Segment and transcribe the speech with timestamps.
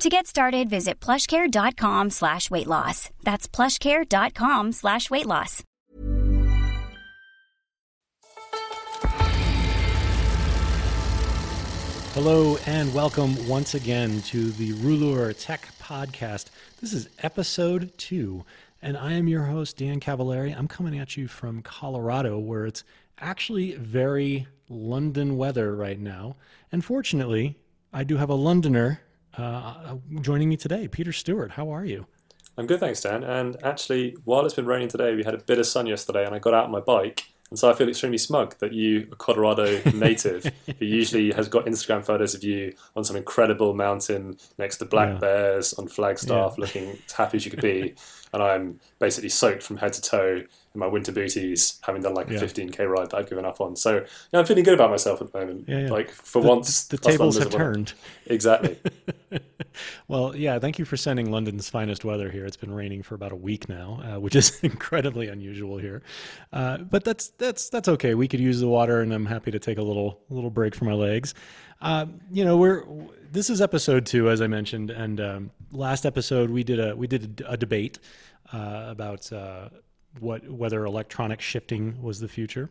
[0.00, 3.10] To get started, visit plushcare.com slash weight loss.
[3.24, 5.64] That's plushcare.com slash weight loss.
[12.14, 16.50] Hello and welcome once again to the Rouleur Tech Podcast.
[16.80, 18.44] This is episode two,
[18.80, 20.56] and I am your host, Dan Cavallari.
[20.56, 22.84] I'm coming at you from Colorado, where it's
[23.18, 26.36] actually very London weather right now.
[26.70, 27.56] And fortunately,
[27.92, 29.00] I do have a Londoner
[29.38, 31.52] uh, joining me today, Peter Stuart.
[31.52, 32.06] How are you?
[32.56, 33.22] I'm good, thanks, Dan.
[33.22, 36.34] And actually, while it's been raining today, we had a bit of sun yesterday, and
[36.34, 37.22] I got out on my bike.
[37.50, 40.44] And so I feel extremely smug that you, a Colorado native,
[40.78, 45.14] who usually has got Instagram photos of you on some incredible mountain next to black
[45.14, 45.18] Yeah.
[45.18, 46.60] bears on Flagstaff, Yeah.
[46.64, 47.94] looking as happy as you could be,
[48.34, 50.42] and I'm basically soaked from head to toe
[50.74, 52.40] in my winter booties, having done like a Yeah.
[52.40, 53.76] 15k ride that I've given up on.
[53.76, 55.90] So yeah, I'm feeling good about myself at the moment.
[55.90, 57.94] Like for The- once, the us tables have turned.
[58.26, 58.78] Exactly.
[60.08, 62.46] Well, yeah, thank you for sending London's finest weather here.
[62.46, 66.02] It's been raining for about a week now, uh, which is incredibly unusual here.
[66.52, 68.14] Uh, but that's that's that's okay.
[68.14, 70.84] We could use the water, and I'm happy to take a little little break for
[70.84, 71.34] my legs.
[71.80, 72.84] Uh, you know, we're
[73.30, 77.06] this is episode two, as I mentioned, and um, last episode we did a we
[77.06, 77.98] did a, debate
[78.52, 79.68] uh, about uh,
[80.20, 82.70] what whether electronic shifting was the future.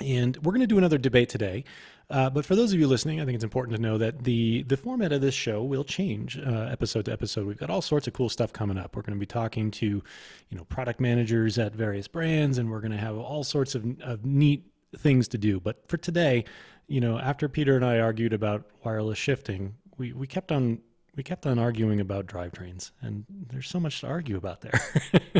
[0.00, 1.64] And we're going to do another debate today.
[2.08, 4.62] Uh, but for those of you listening, I think it's important to know that the
[4.62, 7.46] the format of this show will change uh, episode to episode.
[7.46, 8.94] We've got all sorts of cool stuff coming up.
[8.94, 12.80] We're going to be talking to, you know, product managers at various brands, and we're
[12.80, 14.64] going to have all sorts of, of neat
[14.96, 15.58] things to do.
[15.58, 16.44] But for today,
[16.86, 20.80] you know, after Peter and I argued about wireless shifting, we, we kept on
[21.16, 24.78] we kept on arguing about drivetrains, and there's so much to argue about there.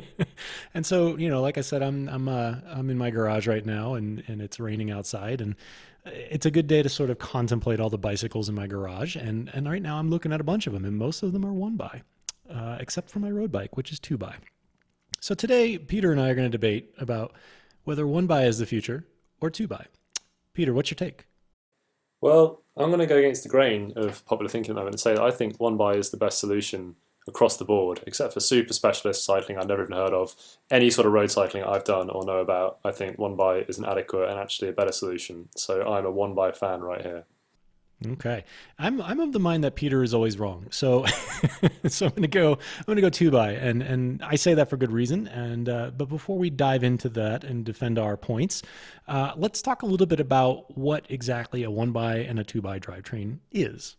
[0.75, 3.65] and so, you know, like I said, I'm I'm uh, I'm in my garage right
[3.65, 5.54] now, and and it's raining outside, and
[6.06, 9.17] it's a good day to sort of contemplate all the bicycles in my garage.
[9.17, 11.44] And and right now, I'm looking at a bunch of them, and most of them
[11.44, 12.03] are one by,
[12.50, 14.34] uh, except for my road bike, which is two by.
[15.21, 17.33] So today, Peter and I are going to debate about
[17.84, 19.06] whether one by is the future
[19.41, 19.87] or two by.
[20.53, 21.27] Peter, what's your take?
[22.21, 25.00] Well, I'm going to go against the grain of popular thinking at the moment and
[25.00, 28.41] say that I think one by is the best solution across the board, except for
[28.41, 30.34] super specialist cycling I've never even heard of.
[30.70, 33.78] Any sort of road cycling I've done or know about, I think one by is
[33.78, 35.48] an adequate and actually a better solution.
[35.56, 37.25] So I'm a one by fan right here.
[38.06, 38.44] Okay,
[38.78, 40.66] I'm I'm of the mind that Peter is always wrong.
[40.70, 41.06] So
[41.86, 44.76] so I'm gonna go I'm gonna go two by, and and I say that for
[44.76, 45.28] good reason.
[45.28, 48.62] And uh, but before we dive into that and defend our points,
[49.09, 52.60] uh, let's talk a little bit about what exactly a one by and a two
[52.60, 53.97] by drivetrain is.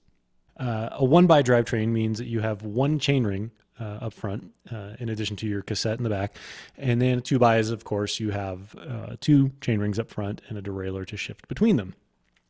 [0.60, 4.94] Uh, a one by drivetrain means that you have one chainring uh, up front, uh,
[5.00, 6.36] in addition to your cassette in the back,
[6.78, 10.58] and then two by is of course you have uh, two chainrings up front and
[10.58, 11.94] a derailleur to shift between them.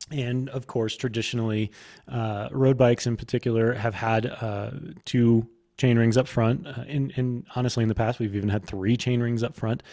[0.09, 1.71] And of course, traditionally,
[2.07, 4.71] uh, road bikes in particular have had uh,
[5.03, 6.67] two chain rings up front.
[6.67, 9.83] Uh, and, and honestly, in the past, we've even had three chain rings up front.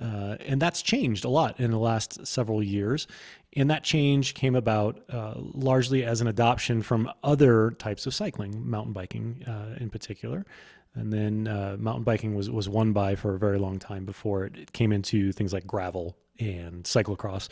[0.00, 3.06] Uh, and that's changed a lot in the last several years.
[3.54, 8.68] And that change came about uh, largely as an adoption from other types of cycling,
[8.68, 10.46] mountain biking uh, in particular.
[10.94, 14.44] And then uh, mountain biking was, was one by for a very long time before
[14.44, 17.48] it, it came into things like gravel and cyclocross.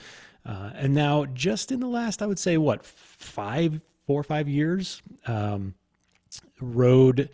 [0.47, 4.49] Uh, and now, just in the last, I would say, what, five, four or five
[4.49, 5.75] years, um,
[6.61, 7.29] road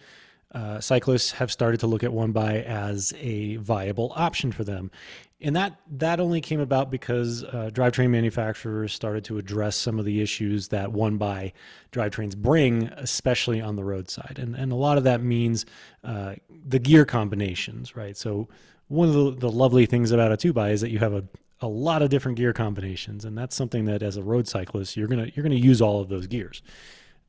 [0.56, 4.90] uh, cyclists have started to look at one by as a viable option for them.
[5.38, 10.06] And that, that only came about because uh, drivetrain manufacturers started to address some of
[10.06, 11.52] the issues that one by
[11.92, 14.38] drivetrains bring, especially on the roadside.
[14.38, 15.66] And, and a lot of that means
[16.02, 18.16] uh, the gear combinations, right?
[18.16, 18.48] So,
[18.88, 21.24] one of the, the lovely things about a two by is that you have a,
[21.60, 25.08] a lot of different gear combinations, and that's something that as a road cyclist you're
[25.08, 26.62] gonna you're gonna use all of those gears.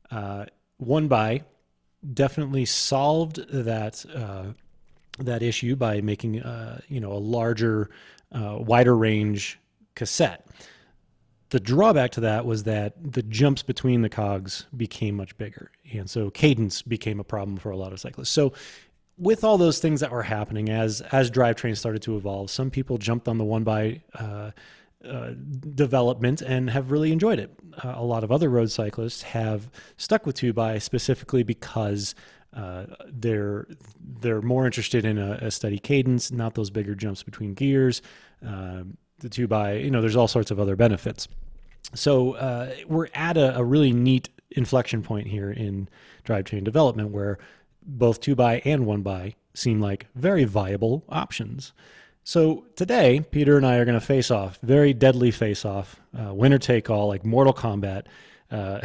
[0.08, 0.46] Uh,
[0.76, 1.42] one by
[2.14, 4.52] definitely solved that uh,
[5.18, 7.90] that issue by making uh, you know a larger,
[8.32, 9.58] uh, wider range
[9.94, 10.46] cassette.
[11.50, 16.08] The drawback to that was that the jumps between the cogs became much bigger, and
[16.08, 18.30] so cadence became a problem for a lot of cyclists.
[18.30, 18.52] So
[19.16, 22.98] with all those things that were happening as as drivetrains started to evolve, some people
[22.98, 24.02] jumped on the one by
[25.04, 25.30] uh,
[25.74, 27.52] development and have really enjoyed it.
[27.84, 32.14] Uh, a lot of other road cyclists have stuck with two by specifically because
[32.54, 33.66] uh, they're
[34.20, 38.02] they're more interested in a, a, steady cadence, not those bigger jumps between gears.
[38.44, 38.82] Uh,
[39.18, 41.28] the two by, you know, there's all sorts of other benefits.
[41.94, 45.88] So uh, we're at a, a really neat inflection point here in
[46.24, 47.38] drivetrain development where
[47.82, 51.72] both two by and one by seem like very viable options.
[52.28, 56.34] So today, Peter and I are going to face off, very deadly face off, uh,
[56.34, 58.02] winner take all, like Mortal Kombat.
[58.50, 58.80] Uh,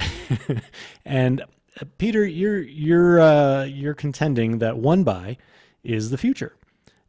[1.05, 5.35] and uh, Peter, you're you're uh, you're contending that one by
[5.83, 6.55] is the future,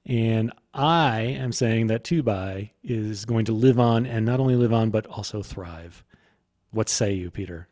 [0.07, 4.57] and I am saying that two by is going to live on, and not only
[4.57, 6.03] live on but also thrive.
[6.73, 7.69] What say you, Peter?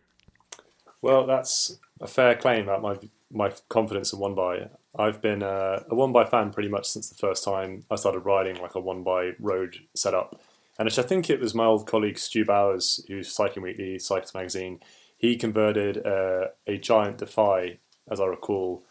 [1.01, 2.97] Well, that's a fair claim about my
[3.29, 4.69] my confidence in one by.
[4.99, 8.21] I've been uh, a one by fan pretty much since the first time I started
[8.21, 10.41] riding like a one by road setup,
[10.79, 14.81] and I think it was my old colleague Stu Bowers, who's Cycling Weekly, Cyclist Magazine.
[15.17, 17.79] He converted uh, a giant Defy,
[18.11, 18.83] as I recall,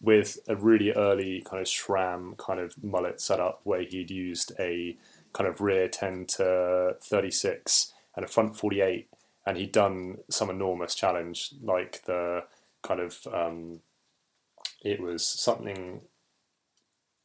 [0.00, 4.96] with a really early kind of SRAM kind of mullet setup where he'd used a
[5.32, 9.08] kind of rear 10 to 36 and a front 48
[9.46, 12.44] and he'd done some enormous challenge like the
[12.82, 13.80] kind of um,
[14.82, 16.02] it was something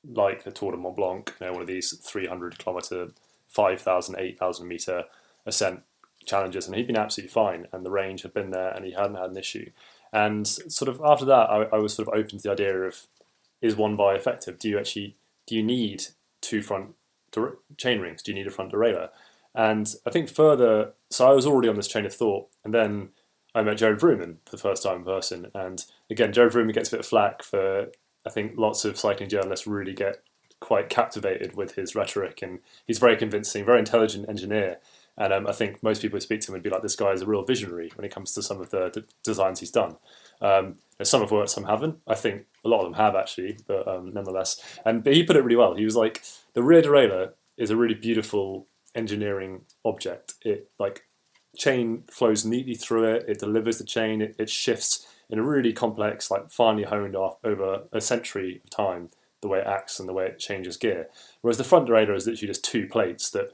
[0.07, 3.09] like the Tour de Mont Blanc, you know, one of these 300 kilometer,
[3.49, 5.03] 5,000, 8,000 meter
[5.45, 5.81] ascent
[6.25, 9.15] challenges, and he'd been absolutely fine, and the range had been there, and he hadn't
[9.15, 9.69] had an issue.
[10.13, 13.07] And sort of after that, I, I was sort of open to the idea of
[13.61, 14.59] is one by effective?
[14.59, 15.15] Do you actually
[15.45, 16.03] do you need
[16.41, 16.95] two front
[17.77, 18.21] chain rings?
[18.21, 19.09] Do you need a front derailleur?
[19.55, 23.09] And I think further, so I was already on this chain of thought, and then
[23.57, 25.47] I met Gerard Vroomen for the first time in person.
[25.55, 27.87] And again, Gerard Vroomen gets a bit of flack for,
[28.25, 30.21] I think lots of cycling journalists really get
[30.59, 32.41] quite captivated with his rhetoric.
[32.43, 34.77] And he's very convincing, very intelligent engineer.
[35.17, 37.11] And um, I think most people who speak to him would be like, this guy
[37.11, 39.97] is a real visionary when it comes to some of the, the designs he's done.
[40.39, 41.97] Um, some have worked, some haven't.
[42.05, 44.61] I think a lot of them have actually, but um, nonetheless.
[44.85, 45.73] And but he put it really well.
[45.73, 50.35] He was like, the rear derailleur is a really beautiful engineering object.
[50.43, 51.06] It like
[51.57, 53.25] chain flows neatly through it.
[53.27, 54.21] It delivers the chain.
[54.21, 58.69] It, it shifts in a really complex, like finely honed off over a century of
[58.69, 59.09] time,
[59.41, 61.07] the way it acts and the way it changes gear.
[61.41, 63.53] Whereas the front derailleur is literally just two plates that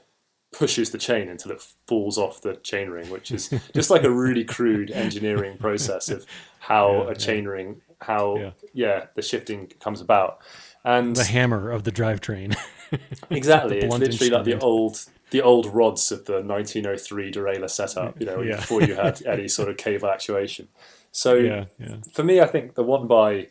[0.52, 4.44] pushes the chain until it falls off the chainring, which is just like a really
[4.44, 6.24] crude engineering process of
[6.60, 7.94] how yeah, a chainring, yeah.
[8.00, 8.50] how yeah.
[8.72, 9.06] yeah.
[9.14, 10.38] the shifting comes about,
[10.84, 12.56] and the hammer of the drivetrain.
[13.30, 18.26] exactly, it's literally like the old the old rods of the 1903 derailleur setup, you
[18.26, 18.56] know, yeah.
[18.56, 20.68] before you had any sort of cable actuation.
[21.12, 21.96] So yeah, yeah.
[22.12, 23.48] for me, I think the one by,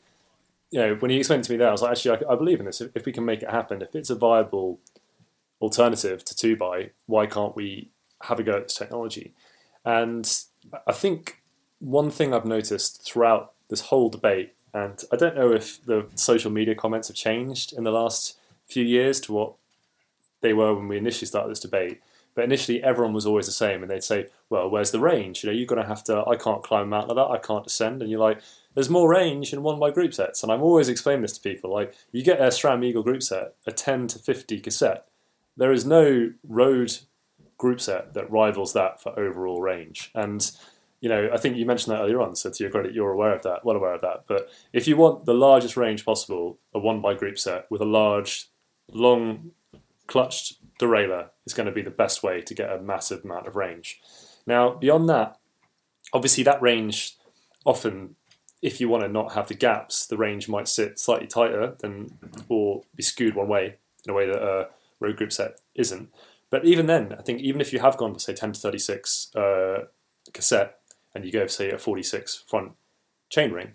[0.71, 2.59] you know, when he explained to me that, I was like, actually, I, I believe
[2.59, 2.81] in this.
[2.81, 4.79] If, if, we can make it happen, if it's a viable
[5.61, 7.89] alternative to two by, why can't we
[8.23, 9.33] have a go at this technology?
[9.85, 10.29] And
[10.87, 11.41] I think
[11.79, 16.51] one thing I've noticed throughout this whole debate, and I don't know if the social
[16.51, 19.53] media comments have changed in the last few years to what
[20.43, 22.01] they were when we initially started this debate.
[22.35, 25.43] But initially, everyone was always the same, and they'd say, "Well, where's the range?
[25.43, 26.23] You know, you're going to have to.
[26.27, 27.33] I can't climb a mountain like that.
[27.33, 28.41] I can't descend." And you're like,
[28.73, 31.71] "There's more range in one by group sets." And I'm always explaining this to people.
[31.71, 35.07] Like, you get a SRAM Eagle group set, a 10 to 50 cassette.
[35.57, 36.97] There is no road
[37.57, 40.11] group set that rivals that for overall range.
[40.15, 40.51] And
[41.03, 42.33] you know, I think you mentioned that earlier on.
[42.37, 44.23] So to your credit, you're aware of that, well aware of that.
[44.25, 47.85] But if you want the largest range possible, a one by group set with a
[47.85, 48.47] large,
[48.89, 49.51] long
[50.07, 53.55] clutched derailleur is going to be the best way to get a massive amount of
[53.55, 54.01] range.
[54.45, 55.37] Now, beyond that,
[56.11, 57.15] obviously that range
[57.65, 58.15] often,
[58.61, 62.17] if you want to not have the gaps, the range might sit slightly tighter than
[62.49, 64.69] or be skewed one way in a way that a
[64.99, 66.09] road group set isn't.
[66.49, 69.35] But even then, I think even if you have gone for say 10 to 36
[69.35, 69.85] uh,
[70.33, 70.79] cassette
[71.15, 72.73] and you go say a 46 front
[73.33, 73.71] chainring,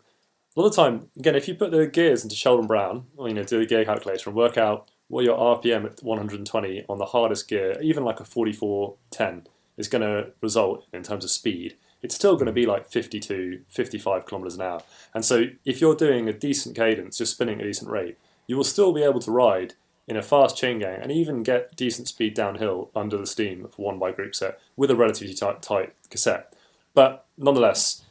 [0.56, 3.28] a lot of the time, again, if you put the gears into Sheldon Brown, or
[3.28, 6.98] you know, do the gear calculator and work out what your RPM at 120 on
[6.98, 9.46] the hardest gear, even like a 4410,
[9.76, 13.62] is going to result in terms of speed, it's still going to be like 52,
[13.68, 14.82] 55 kilometers an hour.
[15.14, 18.56] And so if you're doing a decent cadence, just spinning at a decent rate, you
[18.56, 19.74] will still be able to ride
[20.06, 23.78] in a fast chain gang and even get decent speed downhill under the steam of
[23.78, 26.54] one by group set with a relatively tight, tight cassette.
[26.94, 28.02] But nonetheless,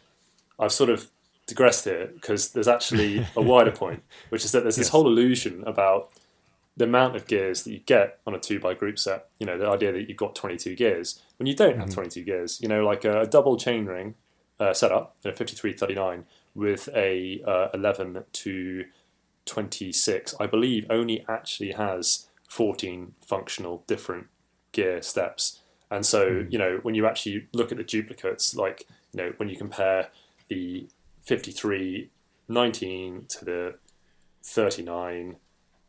[0.59, 1.09] I've sort of
[1.47, 4.91] digressed here because there's actually a wider point, which is that there's this Yes.
[4.91, 6.09] whole illusion about
[6.77, 9.27] the amount of gears that you get on a two by group set.
[9.39, 12.61] You know, the idea that you've got 22 gears when you don't have 22 gears.
[12.61, 14.13] You know, like a, double chainring
[14.59, 18.85] uh, setup, you know, 5339 with a uh, 11 to
[19.45, 24.27] 26, I believe, only actually has 14 functional different
[24.71, 25.59] gear steps.
[25.89, 29.49] And so, you know, when you actually look at the duplicates, like, you know, when
[29.49, 30.09] you compare
[30.47, 30.87] the
[31.23, 32.11] 53
[32.49, 33.75] 19 to the
[34.43, 35.35] 39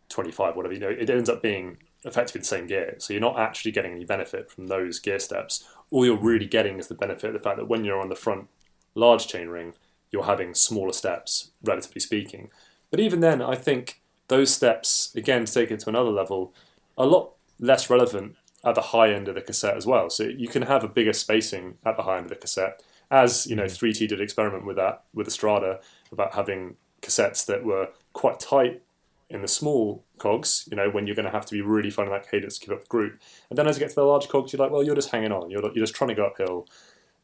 [0.08, 2.94] 25, whatever, you know, it ends up being effectively the same gear.
[2.98, 5.64] So you're not actually getting any benefit from those gear steps.
[5.90, 8.14] All you're really getting is the benefit of the fact that when you're on the
[8.14, 8.48] front
[8.94, 9.74] large chainring,
[10.10, 12.50] you're having smaller steps, relatively speaking.
[12.90, 16.54] But even then, I think those steps, again, to take it to another level,
[16.96, 20.10] are a lot less relevant at the high end of the cassette as well.
[20.10, 22.82] So you can have a bigger spacing at the high end of the cassette.
[23.10, 23.86] As you know, mm-hmm.
[23.86, 28.82] 3T did experiment with that with the Strada about having cassettes that were quite tight
[29.30, 32.14] in the small cogs, you know, when you're going to have to be really finding
[32.14, 33.20] that cadence to keep up the group.
[33.50, 35.32] And then as you get to the large cogs, you're like, well, you're just hanging
[35.32, 35.50] on.
[35.50, 36.66] You're, you're just trying to go uphill,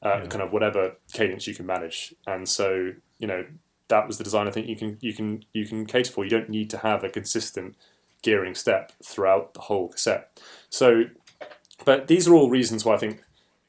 [0.02, 2.14] uh, kind of whatever cadence you can manage.
[2.26, 3.44] And so, you know,
[3.88, 6.24] that was the design I think you can you can you can cater for.
[6.24, 7.76] You don't need to have a consistent
[8.22, 10.40] gearing step throughout the whole cassette.
[10.70, 11.04] So,
[11.84, 13.22] but these are all reasons why I think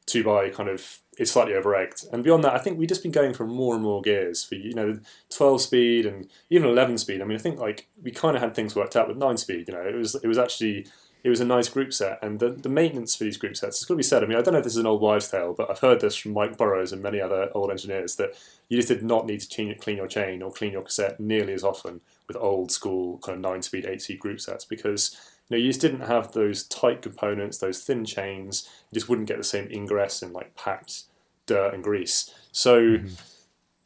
[0.05, 2.05] two by kind of is slightly overegged.
[2.11, 4.55] And beyond that, I think we've just been going for more and more gears for
[4.55, 7.21] you know 12 speed and even 11 speed.
[7.21, 9.67] I mean, I think like we kind of had things worked out with nine speed.
[9.67, 10.87] You know, it was it was actually
[11.23, 13.85] it was a nice group set, and the, the maintenance for these group sets it's
[13.85, 14.23] got to be said.
[14.23, 15.99] I mean, I don't know if this is an old wives' tale, but I've heard
[15.99, 18.35] this from Mike Burrows and many other old engineers that
[18.69, 21.53] you just did not need to clean, clean your chain or clean your cassette nearly
[21.53, 25.17] as often with old school kind of nine speed, eight speed group sets because
[25.49, 28.67] you know you just didn't have those tight components, those thin chains.
[28.91, 31.03] You just wouldn't get the same ingress in like packed
[31.45, 32.33] dirt and grease.
[32.51, 32.99] So.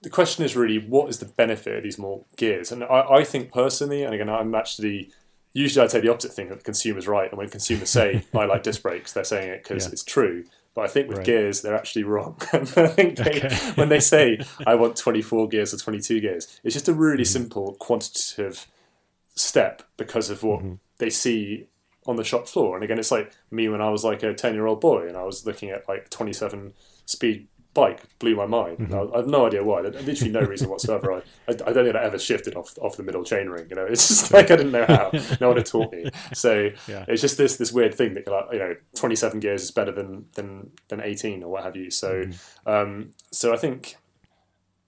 [0.01, 2.71] The question is really, what is the benefit of these more gears?
[2.71, 5.11] And I, I think personally, and again, I'm actually
[5.51, 8.45] usually I'd say the opposite thing that the consumer's right, and when consumers say I
[8.45, 9.91] like disc brakes, they're saying it because Yeah.
[9.91, 10.45] it's true.
[10.73, 11.25] But I think with Right.
[11.25, 12.37] gears, they're actually wrong.
[12.53, 13.49] I think they, Okay.
[13.75, 17.33] when they say I want 24 gears or 22 gears, it's just a really Mm-hmm.
[17.33, 18.67] simple quantitative
[19.35, 20.73] step because of what Mm-hmm.
[20.99, 21.67] They see
[22.05, 22.75] on the shop floor.
[22.75, 25.17] And again, it's like me when I was like a 10 year old boy and
[25.17, 26.73] I was looking at like 27
[27.05, 28.79] speed bike blew my mind.
[28.79, 29.13] Mm-hmm.
[29.13, 29.81] I, have no idea why.
[29.81, 31.13] There's literally no reason whatsoever.
[31.13, 33.67] I, I, I don't think I ever shifted off off the middle chain ring.
[33.69, 35.11] You know, it's just like I didn't know how.
[35.39, 36.09] No one had taught me.
[36.33, 37.05] So Yeah.
[37.07, 40.25] it's just this this weird thing that like, you know, 27 gears is better than
[40.35, 41.91] than than 18 or what have you.
[41.91, 42.23] So
[42.65, 43.95] um, so I think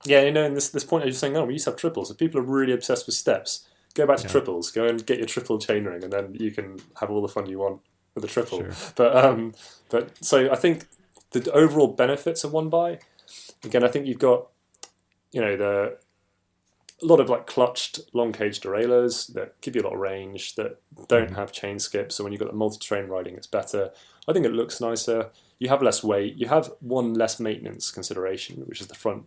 [0.06, 1.80] yeah, you know, in this this point I was saying, oh, we used to have
[1.80, 2.10] triples.
[2.10, 4.72] If people are really obsessed with steps, go back to triples.
[4.72, 7.60] Go and get your triple chainring, and then you can have all the fun you
[7.60, 7.82] want
[8.16, 8.60] with a triple.
[8.60, 8.72] Sure.
[8.96, 9.54] But um,
[9.90, 10.88] but so I think
[11.32, 13.00] the overall benefits of one by,
[13.64, 14.48] again, I think you've got,
[15.32, 15.98] you know, the
[17.02, 20.56] a lot of like clutched long cage derailleurs that give you a lot of range
[20.56, 22.16] that don't have chain skips.
[22.16, 23.92] So when you've got the multi train riding, it's better.
[24.28, 25.32] I think it looks nicer.
[25.58, 26.36] You have less weight.
[26.38, 29.26] You have one less maintenance consideration, which is the front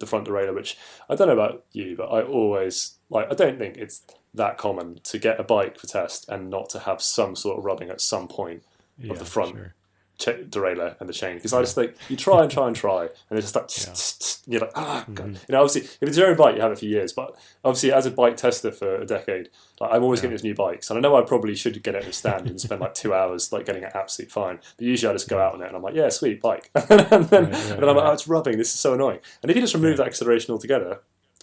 [0.00, 0.76] the front derailleur, which
[1.08, 3.30] I don't know about you, but I always like.
[3.30, 4.02] I don't think it's
[4.34, 7.64] that common to get a bike for test and not to have some sort of
[7.64, 8.64] rubbing at some point
[8.98, 9.74] Yeah, of the front sure.
[10.20, 13.02] Cha- derailleur and the chain because I just think you try and try and try
[13.02, 15.26] and it's just like tss, tss, tss, you're like ah God.
[15.26, 15.34] Mm-hmm.
[15.48, 17.34] you know obviously if it's your own bike you have it for years but
[17.64, 19.48] obviously as a bike tester for a decade
[19.80, 22.04] like I'm always getting these new bikes and I know I probably should get it
[22.04, 25.10] in a stand and spend like two hours like getting it absolutely fine but usually
[25.10, 26.70] I just go out on it and I'm like yeah sweet bike.
[26.90, 29.20] And then, and then I'm like oh it's rubbing this is so annoying.
[29.42, 31.00] And if you just remove that consideration altogether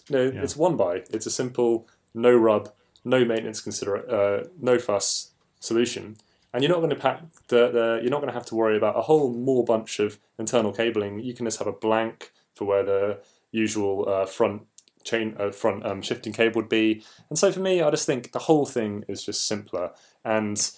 [0.08, 2.70] you know it's one by it's a simple no rub
[3.04, 5.30] no maintenance consider uh, no fuss
[5.60, 6.16] solution
[6.52, 8.96] and you're not going to pack the, you're not going to have to worry about
[8.96, 11.20] a whole more bunch of internal cabling.
[11.20, 13.20] You can just have a blank for where the
[13.52, 14.62] usual uh, front
[15.04, 17.04] chain uh, front um, shifting cable would be.
[17.30, 19.92] And so for me, I just think the whole thing is just simpler.
[20.24, 20.70] And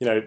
[0.00, 0.22] you know,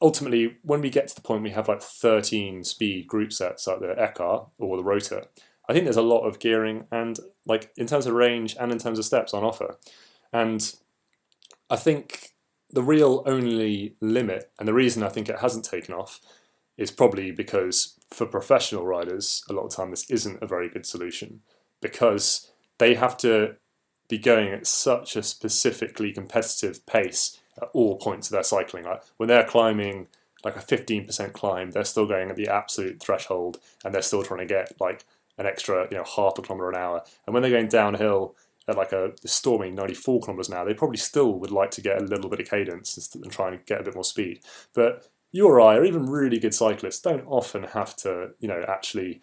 [0.00, 3.80] ultimately, when we get to the point we have like 13 speed group sets like
[3.80, 5.24] the Ekar or the Rotor,
[5.68, 8.78] I think there's a lot of gearing and like in terms of range and in
[8.78, 9.76] terms of steps on offer.
[10.32, 10.74] And
[11.68, 12.30] I think
[12.72, 16.20] the real only limit, and the reason I think it hasn't taken off,
[16.76, 20.86] is probably because for professional riders, a lot of time this isn't a very good
[20.86, 21.40] solution
[21.80, 23.56] because they have to
[24.08, 28.84] be going at such a specifically competitive pace at all points of their cycling.
[28.84, 30.08] Like when they're climbing
[30.44, 34.40] like a 15% climb, they're still going at the absolute threshold and they're still trying
[34.40, 35.04] to get like
[35.38, 37.02] an extra, you know, half a kilometer an hour.
[37.26, 38.34] And when they're going downhill
[38.70, 42.04] at like a storming 94 kilometers hour, they probably still would like to get a
[42.04, 44.40] little bit of cadence and and try and get a bit more speed.
[44.74, 48.64] But you or I, or even really good cyclists, don't often have to, you know,
[48.66, 49.20] actually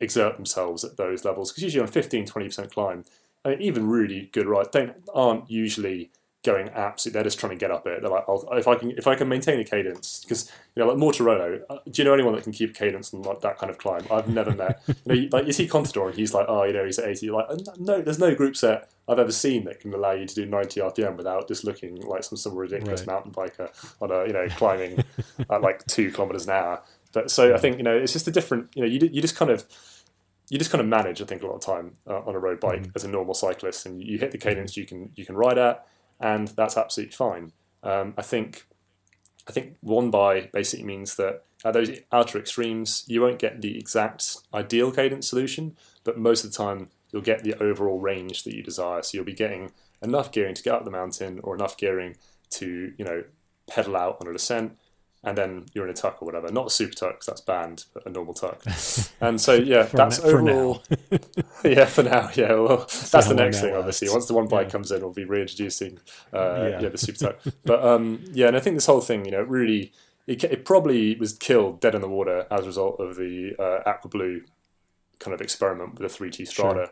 [0.00, 3.04] exert themselves at those levels because usually on 15 20% climb
[3.44, 6.10] I mean, even really good rides don't aren't usually
[6.44, 7.16] going absolutely.
[7.16, 8.02] They're just trying to get up it.
[8.02, 10.92] They're like, I'll, if I can, if I can maintain a cadence, because you know,
[10.92, 11.62] like Mortirolo.
[11.70, 14.06] Uh, do you know anyone that can keep cadence on like that kind of climb?
[14.10, 14.82] I've never met.
[15.04, 17.26] You know, like you see Contador, and he's like, oh, you know, he's at eighty.
[17.26, 20.34] You're like, no, there's no group set I've ever seen that can allow you to
[20.34, 23.08] do ninety RPM without just looking like some some ridiculous right.
[23.08, 23.68] mountain biker
[24.00, 25.04] on a you know climbing
[25.50, 26.82] at like two kilometers an hour.
[27.12, 28.70] But so I think you know it's just a different.
[28.74, 29.64] You know, you you just kind of
[30.48, 32.60] you just kind of manage, I think, a lot of time uh, on a road
[32.60, 32.90] bike mm-hmm.
[32.94, 35.86] as a normal cyclist, and you hit the cadence you can you can ride at
[36.22, 37.52] and that's absolutely fine.
[37.82, 38.66] Um, I think
[39.48, 43.78] I think one by basically means that at those outer extremes, you won't get the
[43.78, 48.54] exact ideal cadence solution, but most of the time you'll get the overall range that
[48.54, 49.02] you desire.
[49.02, 52.16] So you'll be getting enough gearing to get up the mountain, or enough gearing
[52.50, 53.24] to you know
[53.66, 54.78] pedal out on a descent,
[55.24, 56.50] and then you're in a tuck or whatever.
[56.50, 58.62] Not a super tuck because that's banned, but a normal tuck.
[59.20, 60.82] And so yeah, that's overall.
[61.64, 62.28] yeah, for now.
[62.34, 63.72] Yeah, well, that's the next thing.
[63.72, 64.72] Obviously, once the one bike yeah.
[64.72, 66.00] comes in, we'll be reintroducing
[66.32, 66.80] uh, yeah.
[66.80, 66.88] yeah.
[66.88, 67.54] the super tuck.
[67.64, 69.92] But um, yeah, and I think this whole thing, you know, really,
[70.26, 73.88] it, it, probably was killed dead in the water as a result of the uh,
[73.88, 74.42] aqua blue
[75.20, 76.90] kind of experiment with the 3T Strada.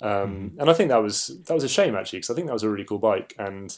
[0.00, 0.22] Sure.
[0.22, 0.60] Um, mm.
[0.60, 2.62] And I think that was that was a shame actually because I think that was
[2.62, 3.76] a really cool bike and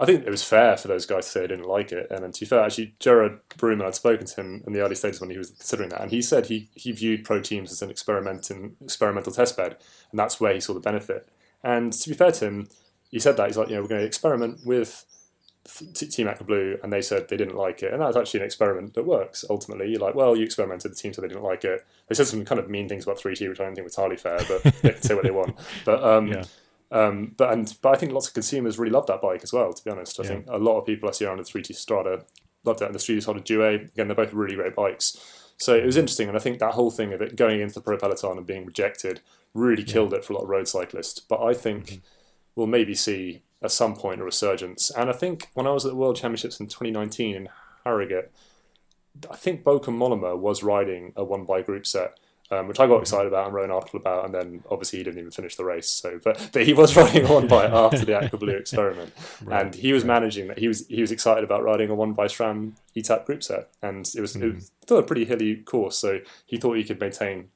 [0.00, 2.06] I think it was fair for those guys to say they didn't like it.
[2.10, 4.94] And, and to be fair, actually, Gerard Vroomen, I'd spoken to him in the early
[4.94, 7.82] stages when he was considering that, and he said he, he viewed pro teams as
[7.82, 9.76] an experimental experimental test bed,
[10.10, 11.28] and that's where he saw the benefit.
[11.64, 12.68] And to be fair to him,
[13.10, 15.04] he said that he's like, you know, we're going to experiment with
[15.94, 18.94] Team Aqua Blue, and they said they didn't like it, and that's actually an experiment
[18.94, 19.44] that works.
[19.50, 21.84] Ultimately, you're like, well, you experimented, the team said they didn't like it.
[22.08, 24.16] They said some kind of mean things about 3T, which I don't think was entirely
[24.16, 25.58] fair, but they can say what they want.
[25.84, 26.44] But um, yeah.
[26.90, 29.72] Um, but and but I think lots of consumers really love that bike as well.
[29.72, 30.28] To be honest, I yeah.
[30.28, 32.24] think a lot of people I see around the 3T Strada
[32.64, 33.64] love that, and the 3T Strada Due.
[33.64, 35.52] Again, they're both really great bikes.
[35.58, 37.80] So it was interesting, and I think that whole thing of it going into the
[37.80, 39.20] pro peloton and being rejected
[39.54, 39.92] really yeah.
[39.92, 41.20] killed it for a lot of road cyclists.
[41.20, 42.00] But I think mm-hmm.
[42.54, 44.90] we'll maybe see at some point a resurgence.
[44.90, 47.48] And I think when I was at the World Championships in 2019 in
[47.84, 48.30] Harrogate,
[49.30, 52.18] I think Bauke Mollema was riding a one by group set
[52.50, 55.04] um, which I got excited about and wrote an article about, and then obviously he
[55.04, 55.88] didn't even finish the race.
[55.88, 59.12] So, but but he was riding a one by after the Aqua Blue experiment,
[59.44, 60.20] right, and he was right.
[60.20, 60.58] managing that.
[60.58, 64.10] He was he was excited about riding a one by SRAM ETAP group set, and
[64.16, 64.42] it was, mm.
[64.42, 65.98] it was still a pretty hilly course.
[65.98, 67.48] So he thought he could maintain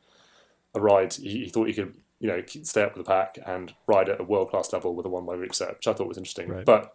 [0.75, 1.15] a ride.
[1.15, 4.21] He, he thought he could you know stay up with the pack and ride at
[4.21, 6.49] a world class level with a one by group set, which I thought was interesting.
[6.49, 6.65] Right.
[6.67, 6.95] But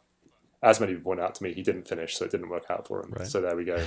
[0.67, 2.87] as many people pointed out to me, he didn't finish, so it didn't work out
[2.87, 3.13] for him.
[3.17, 3.27] Right.
[3.27, 3.83] So there we go.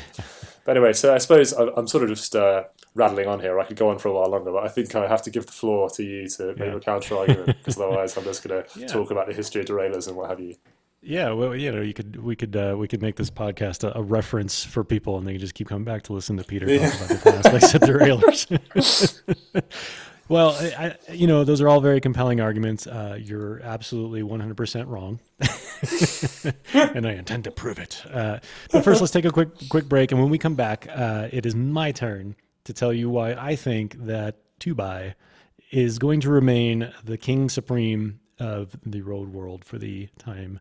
[0.65, 2.65] but anyway, so I suppose I'm sort of just uh,
[2.95, 3.61] rattling on here.
[3.61, 5.47] I could go on for a while longer, but I think I have to give
[5.47, 6.77] the floor to you to make yeah.
[6.77, 8.87] a counter argument, because otherwise I'm just going to yeah.
[8.87, 10.57] talk about the history of derailleurs and what have you.
[11.03, 13.97] Yeah, well, you know, you could we could uh, we could make this podcast a,
[13.97, 16.67] a, reference for people, and they can just keep coming back to listen to Peter
[16.67, 18.47] talk about the past, aspects of derailleurs.
[20.31, 22.87] Well, I, you know, those are all very compelling arguments.
[22.87, 25.19] Uh, you're absolutely 100% wrong,
[26.95, 28.01] and I intend to prove it.
[28.09, 28.39] Uh,
[28.71, 31.47] but first, let's take a quick quick break, and when we come back, uh, it
[31.47, 35.17] is my turn to tell you why I think that two by
[35.73, 40.61] is going to remain the king supreme of the road world for the time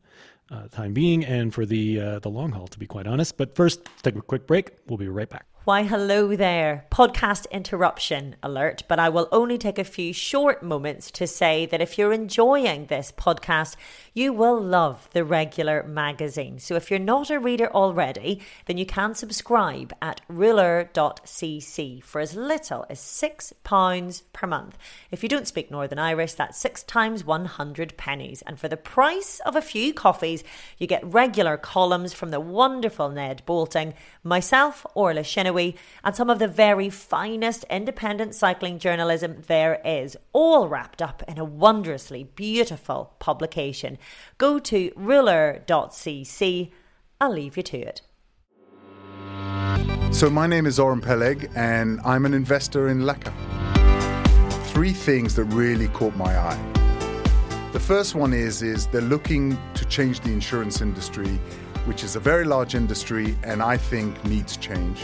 [0.50, 2.66] uh, time being and for the uh, the long haul.
[2.66, 4.72] To be quite honest, but first, take a quick break.
[4.88, 5.46] We'll be right back.
[5.70, 6.88] Why, hello there.
[6.90, 11.80] Podcast interruption alert, but I will only take a few short moments to say that
[11.80, 13.76] if you're enjoying this podcast,
[14.16, 16.58] you will love the regular magazine.
[16.58, 22.36] So if you're not a reader already, then you can subscribe at rouleur.cc for as
[22.36, 24.76] little as £6 per month.
[25.12, 28.42] If you don't speak Northern Irish, that's six times 100 pennies.
[28.48, 30.44] And for the price of a few coffees,
[30.80, 35.24] you get regular columns from the wonderful Ned Boulting, myself, Orla
[35.60, 41.24] Chennaoui, and some of the very finest independent cycling journalism there is, all wrapped up
[41.28, 43.98] in a wondrously beautiful publication.
[44.38, 46.72] Go to rouleur.cc.
[47.22, 48.02] I'll leave you to it.
[50.12, 53.34] So, my name is Oren Peleg, and I'm an investor in Laka.
[54.68, 56.66] Three things that really caught my eye.
[57.74, 61.28] The first one is, is they're looking to change the insurance industry,
[61.86, 65.04] which is a very large industry and I think needs change.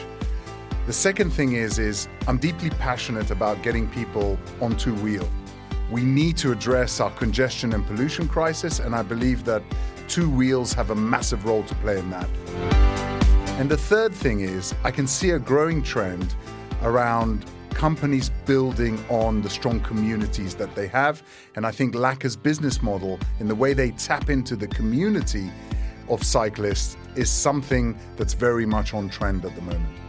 [0.86, 5.28] The second thing is, is I'm deeply passionate about getting people onto wheel.
[5.90, 9.64] We need to address our congestion and pollution crisis, and I believe that
[10.08, 12.30] two wheels have a massive role to play in that.
[13.60, 16.36] And the third thing is, I can see a growing trend
[16.84, 21.24] around companies building on the strong communities that they have.
[21.56, 25.52] And I think Laka's business model, in the way they tap into the community
[26.10, 30.05] of cyclists, is something that's very much on trend at the moment.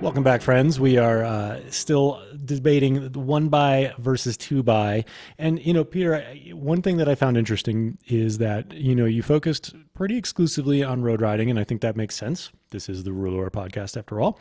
[0.00, 0.78] Welcome back, friends.
[0.78, 5.04] We are uh, still debating one by versus two by.
[5.38, 9.24] And, you know, Peter, one thing that I found interesting is that, you know, you
[9.24, 12.52] focused pretty exclusively on road riding, and I think that makes sense.
[12.70, 14.38] This is the Rouleur podcast, after all.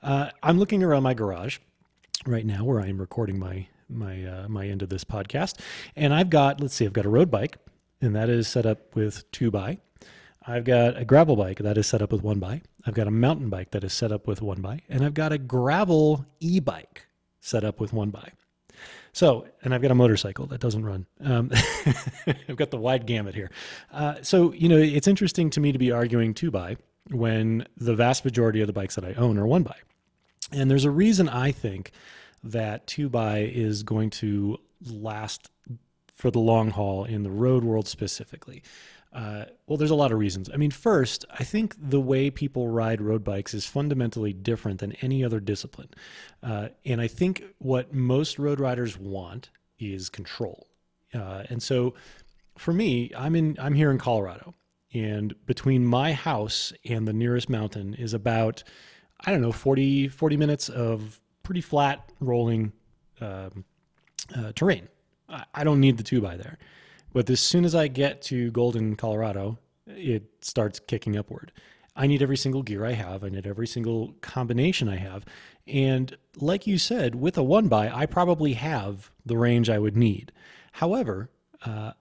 [0.00, 1.58] Uh, I'm looking around my garage
[2.24, 5.58] right now where I am recording my my uh, my end of this podcast,
[5.96, 7.58] and I've got let's see, I've got a road bike,
[8.00, 9.78] and that is set up with two by.
[10.50, 12.62] I've got a gravel bike that is set up with one by.
[12.84, 15.32] I've got a mountain bike that is set up with one by, and I've got
[15.32, 17.06] a gravel e bike
[17.40, 18.32] set up with one by.
[19.12, 21.06] So, and I've got a motorcycle that doesn't run.
[21.24, 21.50] Um,
[22.26, 23.50] I've got the wide gamut here.
[23.92, 26.76] Uh, so, you know, it's interesting to me to be arguing two by
[27.10, 29.76] when the vast majority of the bikes that I own are one by.
[30.52, 31.92] And there's a reason I think
[32.42, 34.58] that two by is going to
[34.88, 35.50] last
[36.14, 38.62] for the long haul in the road world specifically.
[39.12, 40.48] Uh, well, there's a lot of reasons.
[40.52, 44.92] I mean, first, I think the way people ride road bikes is fundamentally different than
[45.02, 45.88] any other discipline.
[46.42, 50.68] Uh, and I think what most road riders want is control.
[51.12, 51.94] Uh, and so
[52.56, 54.54] for me, I'm in I'm here in Colorado.
[54.92, 58.64] And between my house and the nearest mountain is about,
[59.20, 62.72] I don't know, 40, 40 minutes of pretty flat rolling
[63.20, 63.64] um,
[64.36, 64.88] uh, terrain.
[65.28, 66.58] I, I don't need the two by there.
[67.12, 71.52] But as soon as I get to Golden, Colorado, it starts kicking upward.
[71.96, 73.24] I need every single gear I have.
[73.24, 75.24] I need every single combination I have.
[75.66, 79.96] And like you said, with a one by, I probably have the range I would
[79.96, 80.32] need.
[80.72, 81.30] However,
[81.64, 81.92] uh,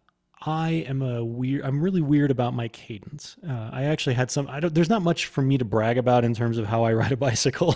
[0.42, 1.66] I am a weird.
[1.66, 3.36] I'm really weird about my cadence.
[3.46, 4.48] Uh, I actually had some.
[4.48, 4.74] I don't.
[4.74, 7.18] There's not much for me to brag about in terms of how I ride a
[7.18, 7.76] bicycle,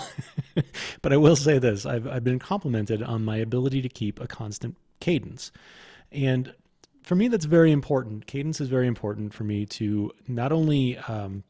[1.02, 4.28] but I will say this: I've I've been complimented on my ability to keep a
[4.28, 5.52] constant cadence,
[6.10, 6.54] and
[7.04, 8.26] for me, that's very important.
[8.26, 11.44] Cadence is very important for me to not only um,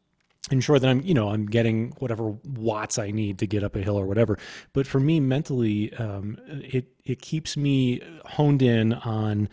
[0.51, 3.81] ensure that I'm, you know, I'm getting whatever watts I need to get up a
[3.81, 4.37] hill or whatever.
[4.73, 9.49] But for me, mentally, um, it it keeps me honed in on.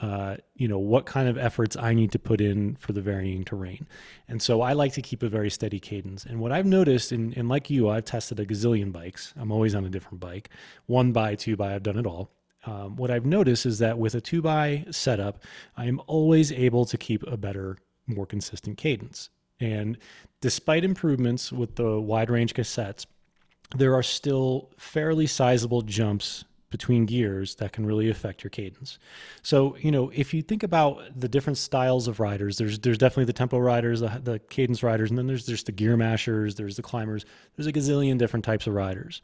[0.00, 3.44] Uh, you know what kind of efforts I need to put in for the varying
[3.44, 3.86] terrain,
[4.26, 6.24] and so I like to keep a very steady cadence.
[6.24, 9.32] And what I've noticed, and, and like you, I've tested a gazillion bikes.
[9.36, 10.50] I'm always on a different bike,
[10.86, 11.76] one by, two by.
[11.76, 12.32] I've done it all.
[12.66, 15.42] Um, what I've noticed is that with a two by setup,
[15.76, 19.30] I am always able to keep a better, more consistent cadence.
[19.60, 19.98] And
[20.40, 23.06] despite improvements with the wide range cassettes,
[23.76, 28.98] there are still fairly sizable jumps between gears that can really affect your cadence.
[29.42, 33.26] So, you know, if you think about the different styles of riders, there's there's definitely
[33.26, 36.74] the tempo riders, the, the cadence riders, and then there's just the gear mashers, there's
[36.74, 37.24] the climbers.
[37.54, 39.22] There's a gazillion different types of riders.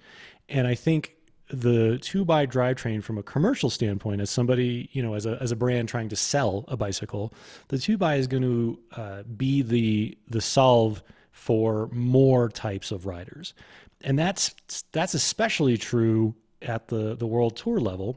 [0.49, 1.17] And I think
[1.53, 5.53] the two by drivetrain from a commercial standpoint, as somebody, you know, as a, as
[5.53, 7.33] a brand trying to sell a bicycle,
[7.69, 13.07] the two by is going to uh, be the, the solve for more types of
[13.07, 13.55] riders.
[14.03, 14.55] And that's,
[14.93, 18.17] that's especially true at the, the world tour level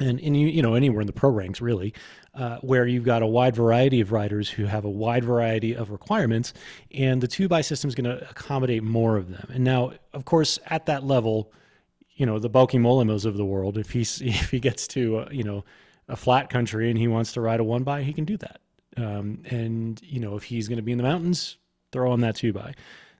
[0.00, 1.94] and, and you, you know, anywhere in the pro ranks really,
[2.34, 5.90] uh, where you've got a wide variety of riders who have a wide variety of
[5.90, 6.52] requirements,
[6.92, 9.48] and the two by system is going to accommodate more of them.
[9.52, 11.52] And now, of course, at that level,
[12.18, 13.78] you know the Bauke Mollemas of the world.
[13.78, 15.64] If he's if he gets to uh, you know
[16.08, 18.60] a flat country and he wants to ride a one by, he can do that.
[18.96, 21.56] Um, and you know if he's going to be in the mountains,
[21.92, 22.74] throw on that two by.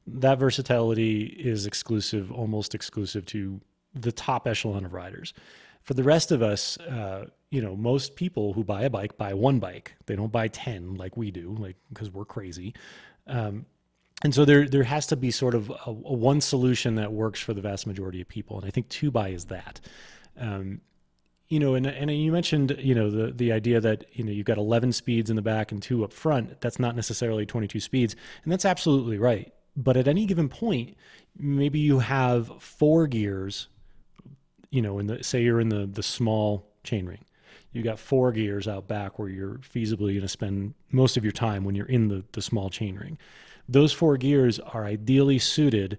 [0.06, 3.60] That versatility is exclusive, almost exclusive to
[3.94, 5.34] the top echelon of riders.
[5.82, 9.32] For the rest of us, uh, you know, most people who buy a bike buy
[9.32, 9.94] one bike.
[10.06, 12.74] They don't buy ten like we do, like because we're crazy.
[13.26, 13.66] Um,
[14.24, 17.40] and so there there has to be sort of a, a, one solution that works
[17.40, 19.80] for the vast majority of people, and I think two by is that.
[20.38, 20.80] Um,
[21.48, 24.46] you know, and and you mentioned you know the the idea that you know you've
[24.46, 26.60] got 11 speeds in the back and two up front.
[26.60, 29.52] That's not necessarily 22 speeds, and that's absolutely right.
[29.76, 30.96] But at any given point,
[31.38, 33.68] maybe you have four gears.
[34.70, 37.20] You know, in the say you're in the the small chainring,
[37.72, 41.32] you got four gears out back where you're feasibly going to spend most of your
[41.32, 43.16] time when you're in the the small chainring
[43.68, 45.98] those four gears are ideally suited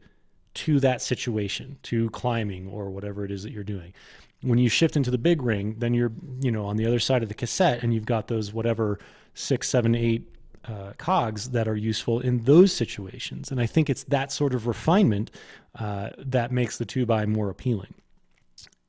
[0.56, 3.94] to that situation, to climbing or whatever it is that you're doing.
[4.42, 7.24] When you shift into the big ring, then you're, you know, on the other side
[7.24, 9.00] of the cassette and you've got those whatever
[9.34, 10.28] six, seven, eight
[10.66, 13.52] uh, cogs that are useful in those situations.
[13.52, 15.32] And I think it's that sort of refinement
[15.78, 17.94] uh, that makes the 2 by more appealing.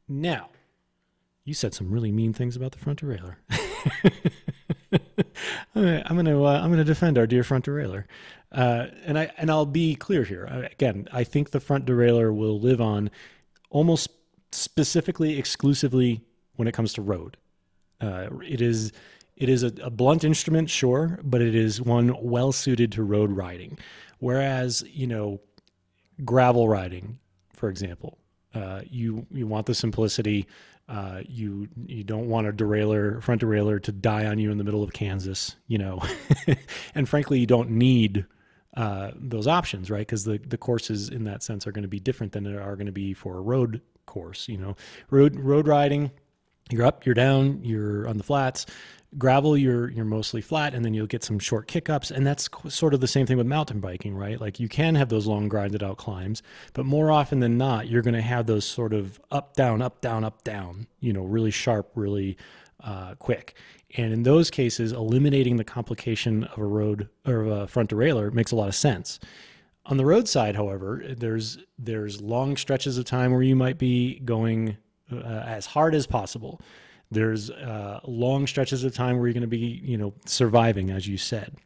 [0.09, 0.51] Now,
[1.45, 3.37] you said some really mean things about the front derailleur.
[5.75, 8.05] I'm gonna uh, I'm gonna defend our dear front derailleur.
[8.53, 10.45] Uh, and I and I'll be clear here.
[10.73, 13.11] Again, I think the front derailleur will live on
[13.71, 14.11] almost
[14.53, 16.23] specifically, exclusively
[16.57, 17.37] when it comes to road.
[18.01, 18.93] Uh, it is
[19.37, 23.31] it is a, a, blunt instrument, sure, but it is one well suited to road
[23.31, 23.79] riding.
[24.19, 25.41] Whereas you know,
[26.25, 27.19] gravel riding,
[27.55, 28.19] for example.
[28.53, 30.47] Uh, you you want the simplicity.
[30.89, 34.65] Uh, you you don't want a derailleur front derailleur to die on you in the
[34.65, 36.03] middle of Kansas, you know,
[36.97, 38.27] and frankly, you don't need
[38.77, 40.07] uh, those options, right?
[40.07, 42.77] Because the the courses in that sense are going to be different than they are
[42.77, 44.49] going to be for a road course.
[44.49, 44.77] You know,
[45.11, 46.11] road road riding,
[46.71, 48.67] you're up, you're down, you're on the flats.
[49.19, 52.49] Gravel, you're you're mostly flat, and then you'll get some short kick ups, and that's
[52.69, 54.41] sort of the same thing with mountain biking, right?
[54.41, 58.03] Like you can have those long grinded out climbs, but more often than not, you're
[58.03, 61.51] going to have those sort of up down up down up down, you know, really
[61.51, 62.37] sharp, really
[62.85, 63.55] uh, quick.
[63.97, 68.53] And in those cases, eliminating the complication of a road or a front derailleur makes
[68.53, 69.19] a lot of sense.
[69.87, 74.21] On the road side, however, there's there's long stretches of time where you might be
[74.21, 74.77] going
[75.11, 76.61] uh, as hard as possible.
[77.11, 81.09] There's uh, long stretches of time where you're going to be, you know, surviving, as
[81.09, 81.57] you said.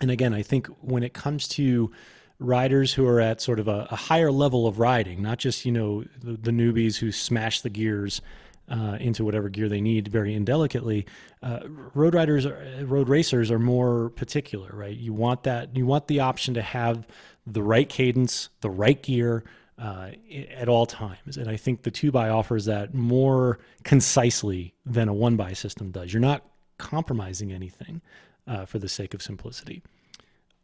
[0.00, 1.90] And again, I think when it comes to
[2.38, 5.72] riders who are at sort of a, a higher level of riding, not just you
[5.72, 8.20] know the, the newbies who smash the gears
[8.68, 11.06] uh, into whatever gear they need very indelicately.
[11.42, 11.60] Uh,
[11.94, 14.96] road riders, are, road racers are more particular, right?
[14.96, 15.76] You want that.
[15.76, 17.06] You want the option to have
[17.46, 19.44] the right cadence, the right gear,
[19.78, 20.10] uh,
[20.54, 21.36] at all times.
[21.36, 25.90] And I think the two by offers that more concisely than a one by system
[25.90, 26.12] does.
[26.12, 26.44] You're not
[26.78, 28.00] compromising anything
[28.46, 29.82] uh, for the sake of simplicity.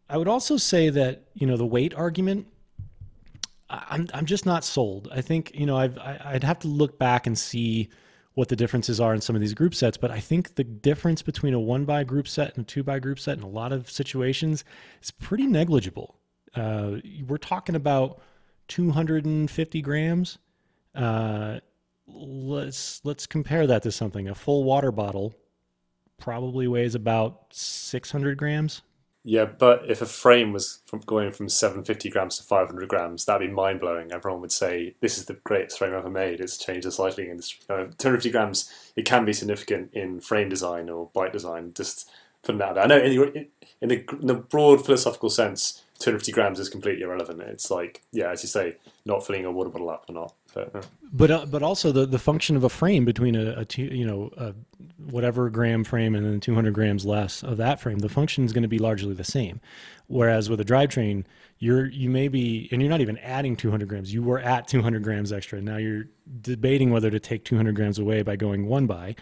[0.08, 2.46] I would also say that you know the weight argument.
[3.72, 5.08] I'm I'm just not sold.
[5.12, 7.88] I think you know I've I, would have to look back and see
[8.34, 9.96] what the differences are in some of these group sets.
[9.96, 12.98] But I think the difference between a one by group set and a two by
[12.98, 14.64] group set in a lot of situations
[15.02, 16.16] is pretty negligible.
[16.54, 18.20] Uh, we're talking about
[18.68, 20.38] 250 grams.
[20.94, 21.60] Uh,
[22.06, 24.28] let's let's compare that to something.
[24.28, 25.34] A full water bottle
[26.18, 28.82] probably weighs about 600 grams.
[29.24, 33.46] Yeah, but if a frame was from going from 750 grams to 500 grams, that'd
[33.46, 34.10] be mind blowing.
[34.10, 36.40] Everyone would say, "This is the greatest frame ever made.
[36.40, 40.48] It's changed the cycling industry." Uh, know, 250 grams, it can be significant in frame
[40.48, 41.72] design or bike design.
[41.74, 42.10] Just
[42.42, 42.84] putting that out there.
[42.84, 43.48] I know in the,
[43.80, 47.42] in the, in the broad philosophical sense, 250 grams is completely irrelevant.
[47.42, 50.34] It's like, yeah, as you say, not filling a water bottle up or not.
[51.12, 51.46] But uh.
[51.46, 54.54] but, also the, the function of a frame between a, a two, you know a
[54.98, 58.62] whatever gram frame and then 200 grams less of that frame, the function is going
[58.62, 59.60] to be largely the same.
[60.06, 61.24] Whereas with a drivetrain,
[61.58, 64.12] you're you may be and you're not even adding 200 grams.
[64.12, 65.60] You were at 200 grams extra.
[65.60, 66.04] Now you're
[66.40, 69.16] debating whether to take 200 grams away by going one by.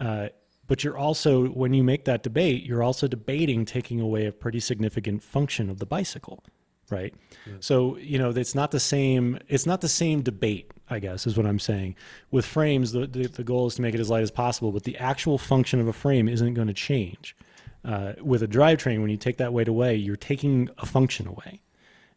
[0.00, 0.28] Uh,
[0.66, 4.60] but you're also when you make that debate you're also debating taking away a pretty
[4.60, 6.44] significant function of the bicycle
[6.90, 7.14] right
[7.46, 7.54] yeah.
[7.60, 11.36] so you know it's not the same it's not the same debate i guess is
[11.36, 11.94] what i'm saying
[12.30, 14.84] with frames the, the, the goal is to make it as light as possible but
[14.84, 17.36] the actual function of a frame isn't going to change
[17.82, 21.60] uh, with a drivetrain when you take that weight away you're taking a function away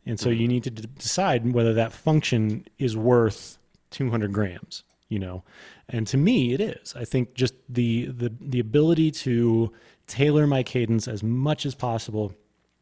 [0.05, 0.41] and so mm-hmm.
[0.41, 3.57] you need to d- decide whether that function is worth
[3.91, 5.43] 200 grams you know
[5.89, 6.95] and to me, it is.
[6.95, 9.71] I think just the the the ability to
[10.07, 12.33] tailor my cadence as much as possible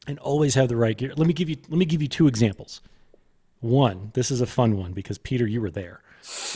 [0.07, 1.13] and always have the right gear.
[1.15, 2.81] Let me give you let me give you two examples.
[3.59, 6.01] One, this is a fun one because Peter, you were there.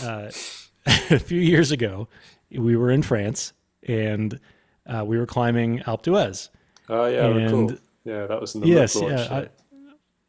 [0.01, 0.31] Uh,
[0.85, 2.07] a few years ago,
[2.51, 3.53] we were in France
[3.87, 4.39] and
[4.87, 6.49] uh, we were climbing Alpe d'Huez.
[6.89, 7.77] Oh yeah, and, cool.
[8.03, 9.27] Yeah, that was in the yes, yeah.
[9.31, 9.49] I,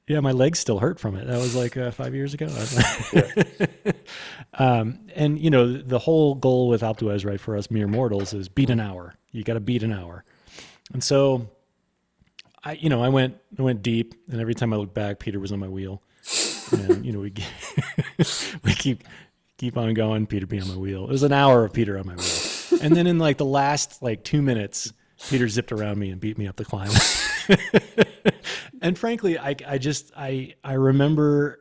[0.07, 1.27] yeah, my legs still hurt from it.
[1.27, 2.47] That was like uh, five years ago.
[4.55, 8.33] um, and you know, the whole goal with Alpe d'Huez, right, for us mere mortals,
[8.33, 9.15] is beat an hour.
[9.33, 10.25] You got to beat an hour.
[10.93, 11.49] And so,
[12.67, 15.39] I, you know, I went, I went deep, and every time I looked back, Peter
[15.39, 16.03] was on my wheel.
[16.73, 17.33] and you know, we
[18.65, 19.05] we keep
[19.57, 20.27] keep on going.
[20.27, 21.05] Peter be on my wheel.
[21.05, 24.03] It was an hour of Peter on my wheel, and then in like the last
[24.03, 24.93] like two minutes,
[25.31, 26.91] Peter zipped around me and beat me up the climb
[28.83, 31.61] and frankly, I, I just I I remember,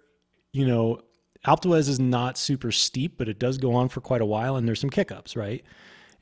[0.53, 1.01] you know,
[1.45, 4.55] Alpe d'Huez is not super steep, but it does go on for quite a while,
[4.55, 5.63] and there's some kickups, right?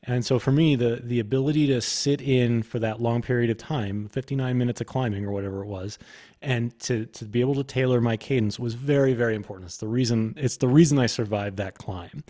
[0.05, 3.57] And so for me, the the ability to sit in for that long period of
[3.57, 5.97] time, 59 minutes of climbing or whatever it was,
[6.41, 9.67] and to to be able to tailor my cadence was very very important.
[9.67, 12.23] It's the reason it's the reason I survived that climb,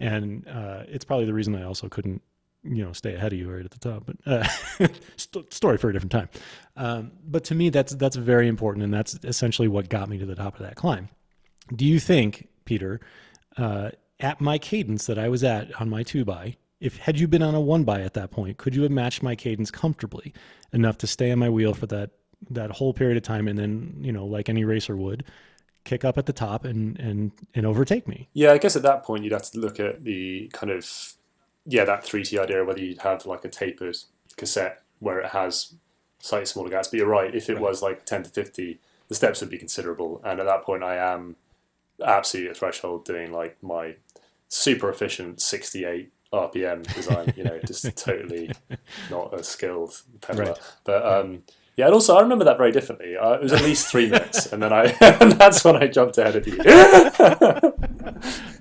[0.00, 2.22] and uh, it's probably the reason I also couldn't
[2.64, 5.88] you know stay ahead of you right at the top but uh, st- story for
[5.88, 6.28] a different time.
[6.76, 10.26] Um, but to me that's that's very important and that's essentially what got me to
[10.26, 11.08] the top of that climb.
[11.74, 13.00] Do you think peter
[13.56, 17.28] uh, at my cadence that i was at on my two by if had you
[17.28, 20.32] been on a one by at that point could you have matched my cadence comfortably
[20.72, 22.10] enough to stay on my wheel for that
[22.50, 25.24] that whole period of time and then you know like any racer would
[25.84, 29.02] kick up at the top and and and overtake me yeah i guess at that
[29.02, 31.14] point you'd have to look at the kind of
[31.66, 33.96] yeah, that 3T idea, whether you'd have like a tapered
[34.36, 35.74] cassette where it has
[36.18, 36.88] slightly smaller gaps.
[36.88, 37.62] But you're right, if it right.
[37.62, 40.20] was like 10 to 50, the steps would be considerable.
[40.24, 41.36] And at that point, I am
[42.04, 43.96] absolutely at threshold doing like my
[44.48, 47.32] super efficient 68 RPM design.
[47.36, 48.50] You know, just totally
[49.10, 50.44] not a skilled peddler.
[50.44, 50.58] Right.
[50.84, 51.42] But um,
[51.76, 53.16] yeah, and also I remember that very differently.
[53.16, 56.18] Uh, it was at least three minutes, and then I and that's when I jumped
[56.18, 56.58] ahead of you.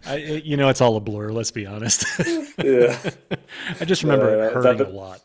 [0.06, 1.30] I, you know, it's all a blur.
[1.32, 2.04] Let's be honest.
[2.64, 2.98] yeah.
[3.80, 5.22] I just remember Yeah, it hurting that- a lot.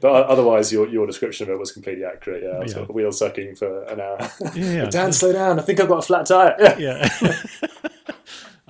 [0.00, 2.42] But otherwise, your your description of it was completely accurate.
[2.42, 2.82] Yeah, I was Yeah.
[2.84, 4.18] wheel sucking for an hour.
[4.54, 4.84] Yeah, yeah.
[4.90, 5.58] Dan, slow down.
[5.58, 6.54] I think I've got a flat tire.
[6.78, 7.08] Yeah.
[7.22, 7.30] yeah.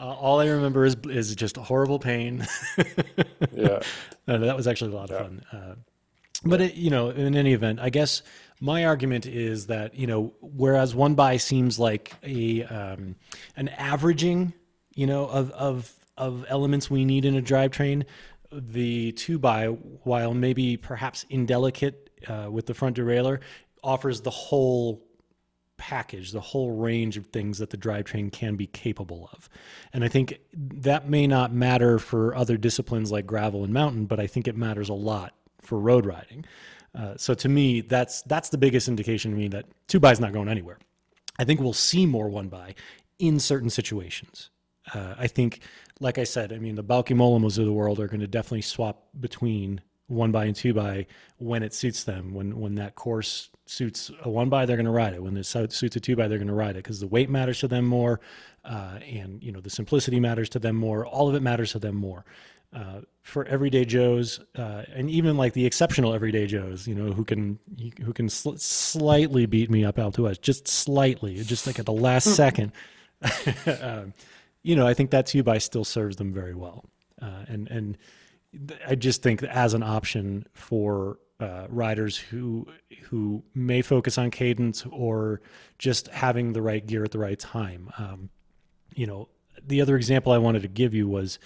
[0.05, 2.47] Uh, all I remember is is just a horrible pain.
[3.53, 3.81] yeah.
[4.27, 5.45] No, that was actually a lot of fun.
[5.51, 5.75] Uh,
[6.45, 8.23] but it, you know, in any event, I guess
[8.61, 13.17] my argument is that you know, whereas one by seems like a um,
[13.57, 14.53] an averaging,
[14.95, 18.05] you know, of of of elements we need in a drivetrain,
[18.53, 23.41] the two by, while maybe perhaps indelicate uh, with the front derailleur,
[23.83, 25.03] offers the whole
[25.77, 29.49] package, the whole range of things that the drivetrain can be capable of.
[29.93, 34.21] And I think that may not matter for other disciplines like gravel and mountain, but
[34.21, 36.45] I think it matters a lot for road riding.
[36.95, 40.21] Uh, so to me, that's that's the biggest indication to me that two by is
[40.21, 40.79] not going anywhere.
[41.39, 42.75] I think we'll see more one by
[43.19, 44.51] in certain situations.
[44.93, 45.61] Uh, I think,
[45.99, 48.63] like I said, I mean, the Bauke Mollemas of the world are going to definitely
[48.63, 51.07] swap between one by and two by
[51.39, 52.35] when it suits them.
[52.35, 55.23] When when that course suits a one by, they're going to ride it.
[55.23, 57.61] When it suits a two by, they're going to ride it because the weight matters
[57.61, 58.21] to them more,
[58.65, 61.07] uh, and you know the simplicity matters to them more.
[61.07, 62.25] All of it matters to them more.
[62.75, 67.25] Uh, for everyday Joes, uh, and even like the exceptional everyday Joes, you know, who
[67.25, 67.59] can
[68.03, 71.87] who can sl- slightly beat me up out to us, just slightly, just like at
[71.87, 72.73] the last second.
[73.81, 74.13] um,
[74.63, 76.85] you know, I think that two by still serves them very well,
[77.23, 77.97] uh, and and
[78.87, 82.67] I just think as an option for uh, riders who
[83.03, 85.41] who may focus on cadence or
[85.79, 87.91] just having the right gear at the right time.
[87.99, 88.31] Um,
[88.95, 89.29] you know,
[89.67, 91.39] the other example I wanted to give you was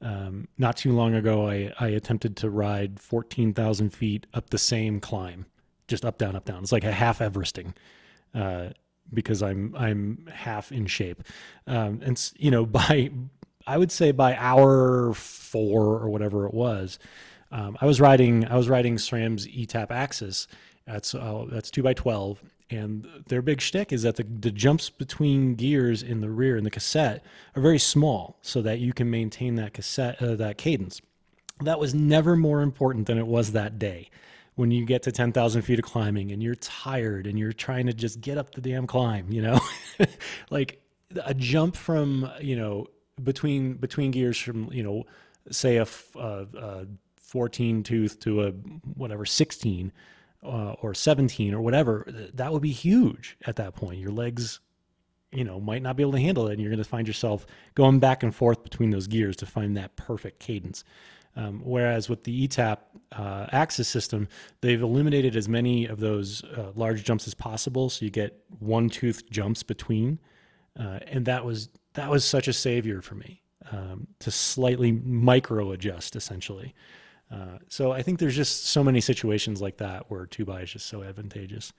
[0.00, 1.48] um, not too long ago.
[1.48, 5.46] I I attempted to ride fourteen thousand feet up the same climb,
[5.88, 6.62] just up down up down.
[6.62, 7.74] It's like a half Everesting.
[8.34, 8.70] Uh,
[9.12, 11.22] because I'm I'm half in shape,
[11.66, 13.10] um, and you know by
[13.66, 16.98] I would say by hour four or whatever it was,
[17.50, 20.46] um, I was riding I was riding SRAM's eTap AXS.
[20.86, 24.90] That's uh, that's two by twelve, and their big shtick is that the, the jumps
[24.90, 27.22] between gears in the rear in the cassette
[27.54, 31.00] are very small, so that you can maintain that cassette uh, that cadence.
[31.60, 34.08] That was never more important than it was that day.
[34.54, 37.94] When you get to 10,000 feet of climbing and you're tired and you're trying to
[37.94, 39.58] just get up the damn climb, you know,
[40.50, 40.82] like
[41.24, 42.86] a jump from, you know,
[43.22, 45.04] between, between gears from, you know,
[45.50, 49.92] say a 14 tooth to a whatever 16
[50.44, 50.46] uh,
[50.80, 53.98] or 17 or whatever, that would be huge at that point.
[53.98, 54.60] Your legs
[55.32, 57.46] you know might not be able to handle it and you're going to find yourself
[57.74, 60.84] going back and forth between those gears to find that perfect cadence
[61.34, 62.78] um, whereas with the eTap
[63.12, 64.28] uh, AXS system
[64.60, 68.88] they've eliminated as many of those uh, large jumps as possible so you get one
[68.88, 70.18] tooth jumps between
[70.78, 75.72] uh, and that was that was such a savior for me um, to slightly micro
[75.72, 76.74] adjust essentially
[77.30, 80.70] uh, so i think there's just so many situations like that where two by is
[80.72, 81.72] just so advantageous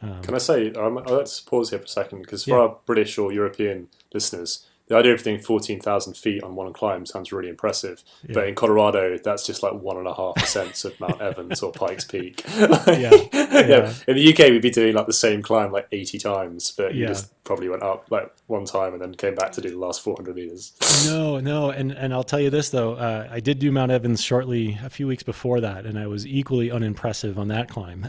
[0.00, 2.56] Can I say, um, let's pause here for a second because for Yeah.
[2.62, 7.32] our British or European listeners, the idea of doing 14,000 feet on one climb sounds
[7.32, 8.02] really impressive.
[8.32, 11.72] But in Colorado, that's just like one and a half percent of Mount Evans or
[11.72, 12.42] Pikes Peak.
[12.88, 13.12] Yeah.
[13.32, 13.94] yeah.
[14.06, 17.02] In the UK, we'd be doing like the same climb like 80 times, but you
[17.02, 17.08] Yeah.
[17.08, 20.02] just probably went up like one time and then came back to do the last
[20.02, 20.72] 400 meters.
[21.06, 24.20] No, no, and and I'll tell you this though, uh, I did do Mount Evans
[24.20, 28.04] shortly a few weeks before that, and I was equally unimpressive on that climb.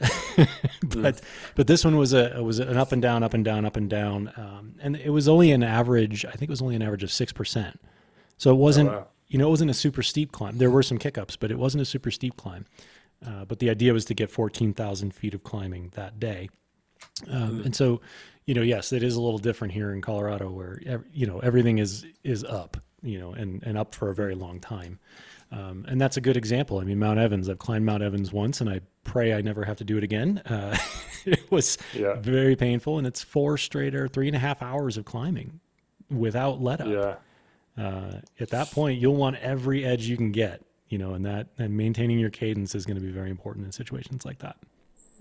[0.87, 1.21] but
[1.55, 3.89] but this one was a was an up and down, up and down, up and
[3.89, 6.25] down, um, and it was only an average.
[6.25, 7.79] I think it was only an average of six percent.
[8.38, 9.08] So it wasn't wow.
[9.27, 10.58] you know it wasn't a super steep climb.
[10.58, 12.65] There were some kickups, but it wasn't a super steep climb.
[13.25, 16.49] Uh, but the idea was to get fourteen thousand feet of climbing that day.
[17.29, 18.01] Um, and so,
[18.45, 21.39] you know, yes, it is a little different here in Colorado, where ev- you know
[21.39, 24.99] everything is is up, you know, and and up for a very long time.
[25.51, 26.78] Um, and that's a good example.
[26.80, 27.49] I mean, Mount Evans.
[27.49, 30.38] I've climbed Mount Evans once, and I pray I never have to do it again.
[30.45, 30.78] Uh,
[31.26, 32.15] it was Yeah.
[32.20, 35.59] very painful, and it's four straight or three and a half hours of climbing
[36.10, 37.84] without let up Yeah.
[37.84, 41.47] uh, at that point you'll want every edge you can get you know and that
[41.57, 44.57] and maintaining your cadence is going to be very important in situations like that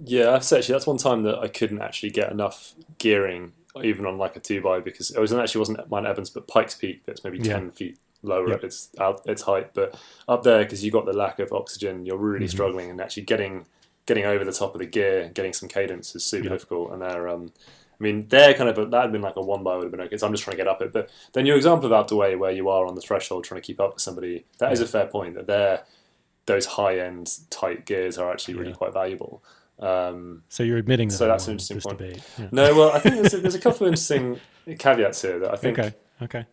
[0.05, 4.17] Yeah, that's actually that's one time that I couldn't actually get enough gearing, even on
[4.17, 7.03] like a two by, because it was actually wasn't Mount Evans, but Pikes Peak.
[7.05, 7.55] That's maybe Yeah.
[7.55, 8.55] ten feet lower Yeah.
[8.57, 12.07] at its out its height, but up there because you got the lack of oxygen,
[12.07, 12.51] you're really Mm-hmm.
[12.51, 13.67] struggling, and actually getting
[14.07, 16.51] getting over the top of the gear, getting some cadence is super Yeah.
[16.51, 16.93] difficult.
[16.93, 17.53] And there, um,
[18.01, 19.91] I mean, they're kind of a, that had been like a one by would have
[19.91, 20.17] been okay.
[20.17, 20.93] So I'm just trying to get up it.
[20.93, 23.61] But then your example of out the way where you are on the threshold trying
[23.61, 25.35] to keep up with somebody, that is a fair point.
[25.35, 25.83] That they're
[26.47, 28.77] those high end tight gears are actually really Yeah.
[28.77, 29.43] quite valuable.
[29.81, 31.99] Um, So you're admitting that So that's an interesting point.
[31.99, 32.23] debate.
[32.39, 32.49] Yeah.
[32.53, 34.41] no, well, I think there's a, there's a couple of interesting
[34.79, 35.79] caveats here that I think.
[35.79, 35.95] Okay.
[36.23, 36.47] Okay.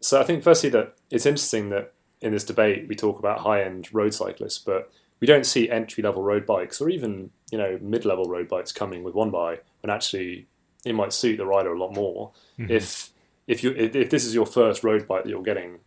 [0.00, 3.62] So I think firstly that it's interesting that in this debate we talk about high
[3.62, 7.78] end road cyclists, but we don't see entry level road bikes or even you know
[7.82, 10.46] mid level road bikes coming with one by when actually
[10.86, 12.70] it might suit the rider a lot more mm-hmm.
[12.70, 13.10] if
[13.46, 15.78] if you if, if this is your first road bike that you're getting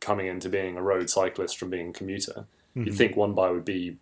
[0.00, 2.94] coming into being a road cyclist from being a commuter, you mm-hmm.
[2.94, 3.96] think one bike would be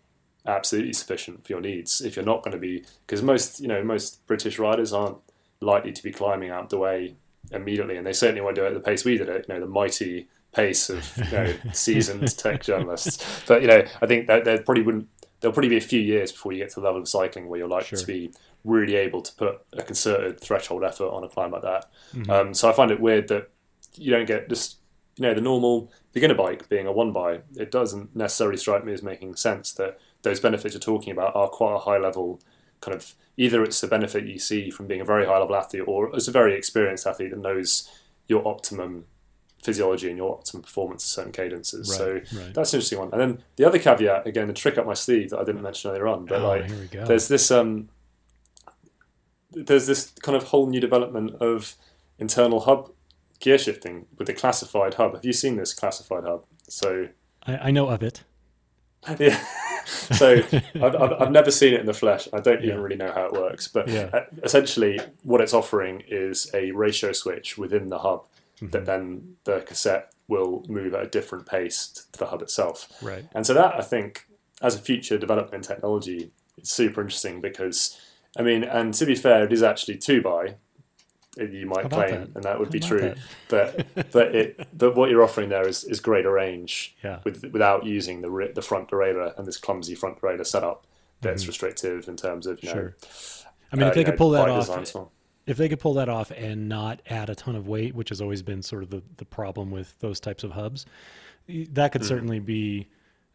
[0.45, 3.83] absolutely sufficient for your needs if you're not going to be because most you know
[3.83, 5.17] most British riders aren't
[5.61, 7.15] likely to be climbing out the way
[7.51, 9.45] immediately, and they certainly won't do it at the pace we did it.
[9.47, 13.43] You know, the mighty pace of you know seasoned tech journalists.
[13.47, 15.07] But you know, I think that there probably wouldn't.
[15.39, 17.59] There'll probably be a few years before you get to the level of cycling where
[17.59, 18.31] you're likely to be
[18.65, 21.89] really able to put a concerted threshold effort on a climb like that.
[22.29, 23.49] Um, so I find it weird that
[23.95, 24.77] you don't get just
[25.15, 27.41] you know the normal beginner bike being a one by.
[27.55, 31.47] It doesn't necessarily strike me as making sense that those benefits you're talking about are
[31.47, 32.41] quite a high level
[32.81, 35.83] kind of either it's the benefit you see from being a very high level athlete
[35.85, 37.89] or as a very experienced athlete that knows
[38.27, 39.05] your optimum
[39.63, 41.93] physiology and your optimum performance at certain cadences.
[41.95, 42.53] so Right, right.
[42.53, 43.09] that's an interesting one.
[43.11, 45.91] And then the other caveat, again, the trick up my sleeve that I didn't mention
[45.91, 47.05] earlier on, but Oh, like here we go.
[47.05, 47.89] there's this um
[49.51, 51.75] there's this kind of whole new development of
[52.19, 52.91] internal hub
[53.39, 55.13] gear shifting with the classified hub.
[55.15, 56.43] Have you seen this classified hub?
[56.67, 57.07] So
[57.47, 58.23] I, I know of it.
[59.19, 59.41] yeah.
[59.85, 60.41] so
[60.75, 62.27] I've, I've, I've never seen it in the flesh.
[62.33, 62.75] I don't even Yeah.
[62.83, 63.67] really know how it works.
[63.67, 64.09] But Yeah.
[64.13, 68.25] uh, essentially, what it's offering is a ratio switch within the hub
[68.59, 68.71] Mm-hmm.
[68.71, 72.87] that then the cassette will move at a different pace to the hub itself.
[73.01, 73.25] Right.
[73.33, 74.27] And so that I think,
[74.61, 76.31] as a future development in technology,
[76.61, 77.97] is super interesting because,
[78.37, 80.55] I mean, and to be fair, it is actually two by.
[81.37, 82.29] You might claim, that?
[82.35, 83.13] and that would How be true,
[83.47, 87.19] but but it but what you're offering there is, is greater range Yeah.
[87.23, 90.85] with, without using the the front derailleur and this clumsy front derailleur setup
[91.21, 92.75] that's restrictive in terms of you know.
[92.75, 93.11] Mm-hmm.
[93.11, 93.49] Sure.
[93.71, 94.67] I mean, uh, if they could know, pull that off,
[95.45, 95.51] design and so on.
[95.51, 98.21] if they could pull that off and not add a ton of weight, which has
[98.21, 100.85] always been sort of the, the problem with those types of hubs,
[101.47, 102.87] that could certainly be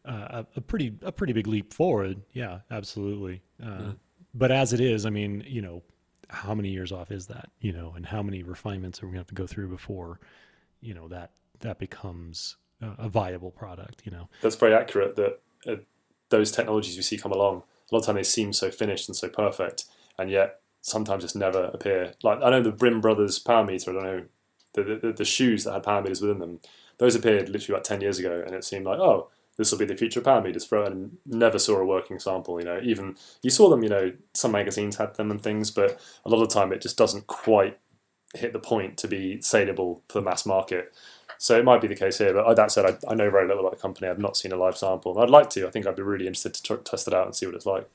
[0.04, 2.22] uh, a, a pretty a pretty big leap forward.
[2.32, 3.42] Yeah, absolutely.
[3.62, 3.92] Uh,
[4.34, 5.82] But as it is, I mean, you know,
[6.28, 7.50] how many years off is that?
[7.60, 10.20] You know, and how many refinements are we going to have to go through before,
[10.80, 11.30] you know, that
[11.60, 14.02] that becomes a, a viable product?
[14.04, 14.28] You know.
[14.42, 15.76] that's very accurate that uh,
[16.30, 19.16] those technologies we see come along a lot of time they seem so finished and
[19.16, 19.84] so perfect
[20.18, 23.94] and yet sometimes just never appear like i know the brim brothers power meter i
[23.94, 24.24] don't know
[24.74, 26.60] the, the, the shoes that had power meters within them
[26.98, 29.86] those appeared literally about 10 years ago and it seemed like oh this will be
[29.86, 33.48] the future power meters for and never saw a working sample you know even you
[33.48, 36.54] saw them you know some magazines had them and things but a lot of the
[36.54, 37.78] time it just doesn't quite
[38.34, 40.92] hit the point to be saleable for the mass market
[41.38, 43.46] so it might be the case here, but oh, that said, I, I know very
[43.46, 44.08] little about the company.
[44.08, 45.18] I've not seen a live sample.
[45.18, 45.66] I'd like to.
[45.66, 47.66] I think I'd be really interested to tr- test it out and see what it's
[47.66, 47.88] like.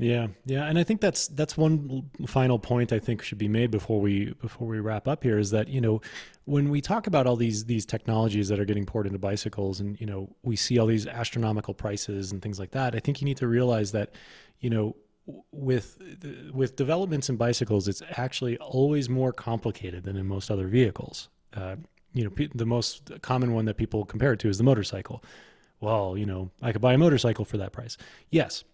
[0.00, 3.70] Yeah, yeah, and I think that's that's one final point I think should be made
[3.70, 6.00] before we before we wrap up here is that you know
[6.46, 10.00] when we talk about all these these technologies that are getting poured into bicycles and
[10.00, 13.26] you know we see all these astronomical prices and things like that, I think you
[13.26, 14.12] need to realize that
[14.60, 14.96] you know
[15.52, 15.98] with
[16.52, 21.28] with developments in bicycles, it's actually always more complicated than in most other vehicles.
[21.54, 21.76] Uh,
[22.14, 25.22] you know, the most common one that people compare it to is the motorcycle.
[25.78, 27.98] Well, you know, I could buy a motorcycle for that price.
[28.30, 28.64] Yes,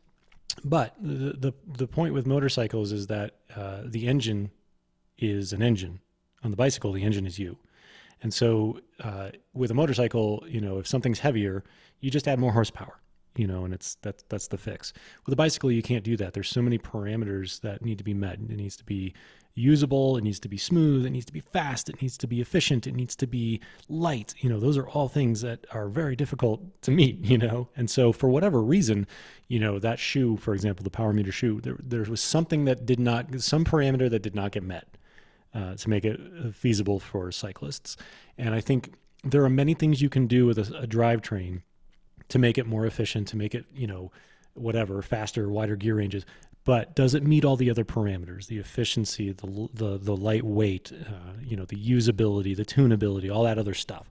[0.64, 4.50] but the, the the point with motorcycles is that uh, the engine
[5.18, 6.00] is an engine.
[6.42, 7.58] On the bicycle, the engine is you.
[8.22, 11.64] And so uh, with a motorcycle, you know, if something's heavier,
[12.00, 13.00] you just add more horsepower,
[13.36, 14.92] you know, and it's that's that's the fix.
[15.24, 16.32] With a bicycle, you can't do that.
[16.32, 18.38] There's so many parameters that need to be met.
[18.38, 19.14] And it needs to be
[19.56, 22.40] usable, it needs to be smooth, it needs to be fast, it needs to be
[22.40, 24.34] efficient, it needs to be light.
[24.38, 27.68] You know, those are all things that are very difficult to meet, you know.
[27.76, 29.06] And so for whatever reason,
[29.48, 32.86] you know, that shoe, for example, the power meter shoe, there there was something that
[32.86, 34.96] did not some parameter that did not get met
[35.54, 37.96] uh, to make it uh, feasible for cyclists.
[38.36, 38.92] And I think
[39.24, 41.62] there are many things you can do with a, a drivetrain
[42.28, 44.12] to make it more efficient, to make it, you know,
[44.54, 46.26] whatever, faster, wider gear ranges.
[46.66, 48.48] But does it meet all the other parameters?
[48.48, 53.56] The efficiency, the the the lightweight, uh, you know, the usability, the tunability, all that
[53.56, 54.10] other stuff.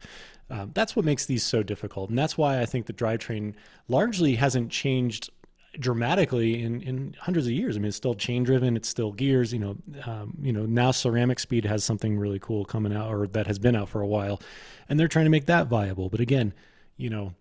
[0.49, 3.56] Um, that's what makes these so difficult, and that's why I think the drivetrain
[3.89, 5.32] largely hasn't changed
[5.78, 7.76] dramatically in, in hundreds of years.
[7.76, 9.51] I mean, it's still chain driven, it's still gears.
[9.51, 13.28] You know, um, you know now Ceramic Speed has something really cool coming out, or
[13.28, 14.39] that has been out for a while,
[14.88, 16.08] and they're trying to make that viable.
[16.08, 16.53] But again,
[16.95, 17.34] you know,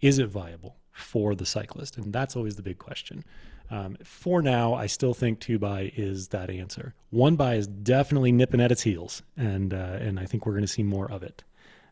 [0.00, 1.96] is it viable for the cyclist?
[1.96, 3.22] And that's always the big question.
[3.70, 6.94] Um, for now, I still think two by is that answer.
[7.10, 10.62] One by is definitely nipping at its heels, and uh, and I think we're going
[10.62, 11.42] to see more of it.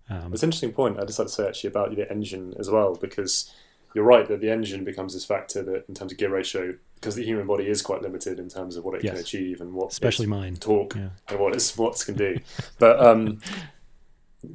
[0.08, 0.98] Um, it's an interesting point.
[0.98, 3.52] I just had to say actually about the engine as well, because
[3.94, 7.14] you're right that the engine becomes this factor that in terms of gear ratio, because
[7.14, 9.12] the human body is quite limited in terms of what it yes.
[9.12, 11.08] can achieve and what especially mine talk yeah.
[11.28, 12.38] and what it's what it can do.
[12.78, 13.40] but um,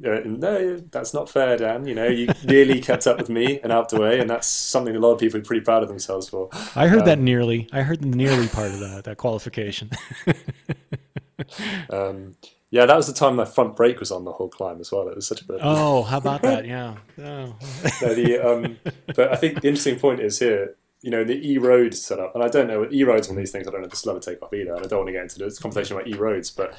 [0.00, 1.86] no, that's not fair, Dan.
[1.86, 4.94] You know, you nearly kept up with me and out the way, and that's something
[4.94, 6.48] a lot of people are pretty proud of themselves for.
[6.74, 7.68] I heard um, that nearly.
[7.72, 9.90] I heard the nearly part of that that qualification.
[11.90, 12.36] um,
[12.70, 15.08] yeah, that was the time my front brake was on the whole climb as well.
[15.08, 15.58] It was such a bit.
[15.60, 16.64] Oh, how about that?
[16.70, 16.94] Yeah.
[17.18, 17.56] Oh.
[18.02, 18.78] no, the, um,
[19.16, 20.76] but I think the interesting point is here.
[21.02, 23.66] You know, the E road setup, and I don't know E roads on these things.
[23.66, 25.12] I don't know if this will ever take off either, and I don't want to
[25.12, 26.76] get into this conversation about E roads, but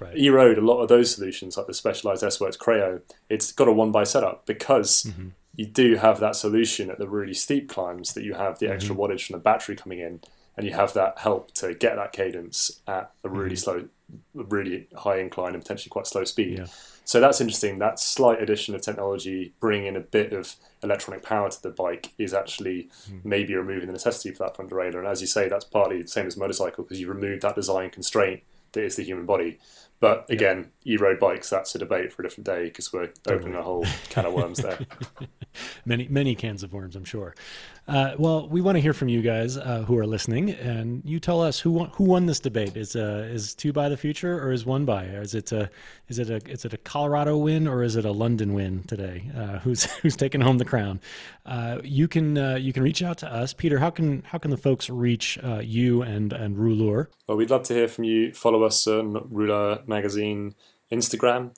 [0.00, 0.16] Right.
[0.16, 4.04] E-Road, a lot of those solutions, like the specialized S-Works Creo, it's got a one-by
[4.04, 5.28] setup because mm-hmm.
[5.54, 8.94] you do have that solution at the really steep climbs that you have the extra
[8.94, 9.02] mm-hmm.
[9.02, 10.20] wattage from the battery coming in,
[10.56, 13.56] and you have that help to get that cadence at a really mm-hmm.
[13.56, 13.88] slow,
[14.34, 16.58] really high incline and potentially quite slow speed.
[16.58, 16.66] Yeah.
[17.04, 17.78] So that's interesting.
[17.78, 22.12] That slight addition of technology, bringing in a bit of electronic power to the bike,
[22.18, 23.24] is actually mm.
[23.24, 24.98] maybe removing the necessity for that front derailleur.
[24.98, 27.90] And as you say, that's partly the same as motorcycle because you remove that design
[27.90, 28.42] constraint
[28.72, 29.58] that is the human body.
[30.00, 30.72] But again.
[30.86, 34.26] E-road bikes, that's a debate for a different day because we're opening a whole can
[34.26, 34.78] of worms there.
[35.84, 37.34] many, many cans of worms, I'm sure.
[37.90, 41.18] Uh, well, we want to hear from you guys uh, who are listening, and you
[41.18, 42.76] tell us who won, who won this debate.
[42.76, 45.06] Is uh, is two by the future, or is one by?
[45.06, 45.68] Is it a
[46.06, 49.28] is it a is it a Colorado win, or is it a London win today?
[49.36, 51.00] Uh, who's who's taking home the crown?
[51.44, 53.80] Uh, you can uh, you can reach out to us, Peter.
[53.80, 57.08] How can how can the folks reach you and and Rouleur?
[57.26, 58.32] Well, we'd love to hear from you.
[58.32, 60.54] Follow us on Rouleur Magazine
[60.92, 61.54] Instagram,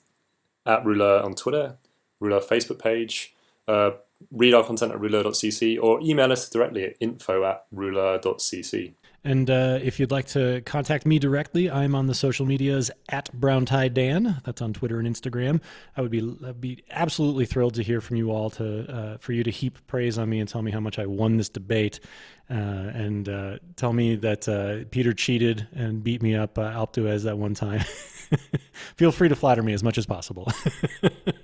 [0.65, 1.77] at Rouleur on Twitter,
[2.21, 3.35] Rouleur Facebook page.
[3.67, 3.91] Uh,
[4.31, 8.93] read our content at rouleur.cc or email us directly at info at rouleur.cc.
[9.25, 13.31] And uh, if you'd like to contact me directly, I'm on the social medias at
[13.31, 14.41] Brown Tie Dan.
[14.43, 15.61] That's on Twitter and Instagram.
[15.95, 19.31] I would be I'd be absolutely thrilled to hear from you all to uh, for
[19.31, 22.01] you to heap praise on me and tell me how much I won this debate,
[22.49, 27.23] uh, and uh, tell me that uh, Peter cheated and beat me up uh, Alpe
[27.23, 27.85] that one time.
[28.95, 30.51] Feel free to flatter me as much as possible.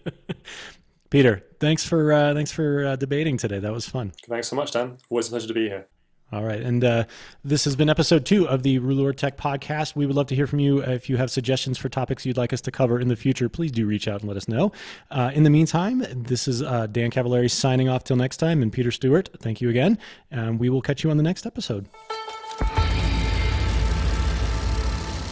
[1.09, 3.59] Peter, thanks for uh, thanks for uh, debating today.
[3.59, 4.13] That was fun.
[4.27, 4.97] Thanks so much, Dan.
[5.09, 5.87] Always a pleasure to be here.
[6.31, 7.05] All right, and uh,
[7.43, 9.95] this has been episode two of the Rouleur Tech podcast.
[9.95, 10.77] We would love to hear from you.
[10.83, 13.71] If you have suggestions for topics you'd like us to cover in the future, please
[13.71, 14.71] do reach out and let us know.
[15.09, 18.71] Uh, in the meantime, this is uh, Dan Cavallari signing off till next time, and
[18.71, 19.29] Peter Stuart.
[19.39, 19.97] Thank you again,
[20.29, 21.87] and we will catch you on the next episode.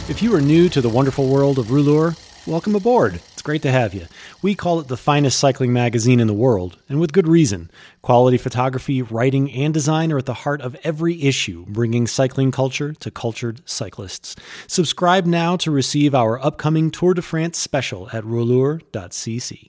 [0.08, 3.16] If you are new to the wonderful world of Rouleur, welcome aboard.
[3.34, 4.06] It's great to have you.
[4.40, 7.70] We call it the finest cycling magazine in the world, and with good reason.
[8.00, 12.94] Quality photography, writing, and design are at the heart of every issue, bringing cycling culture
[12.94, 14.34] to cultured cyclists.
[14.66, 19.68] Subscribe now to receive our upcoming Tour de France special at rouleur.cc.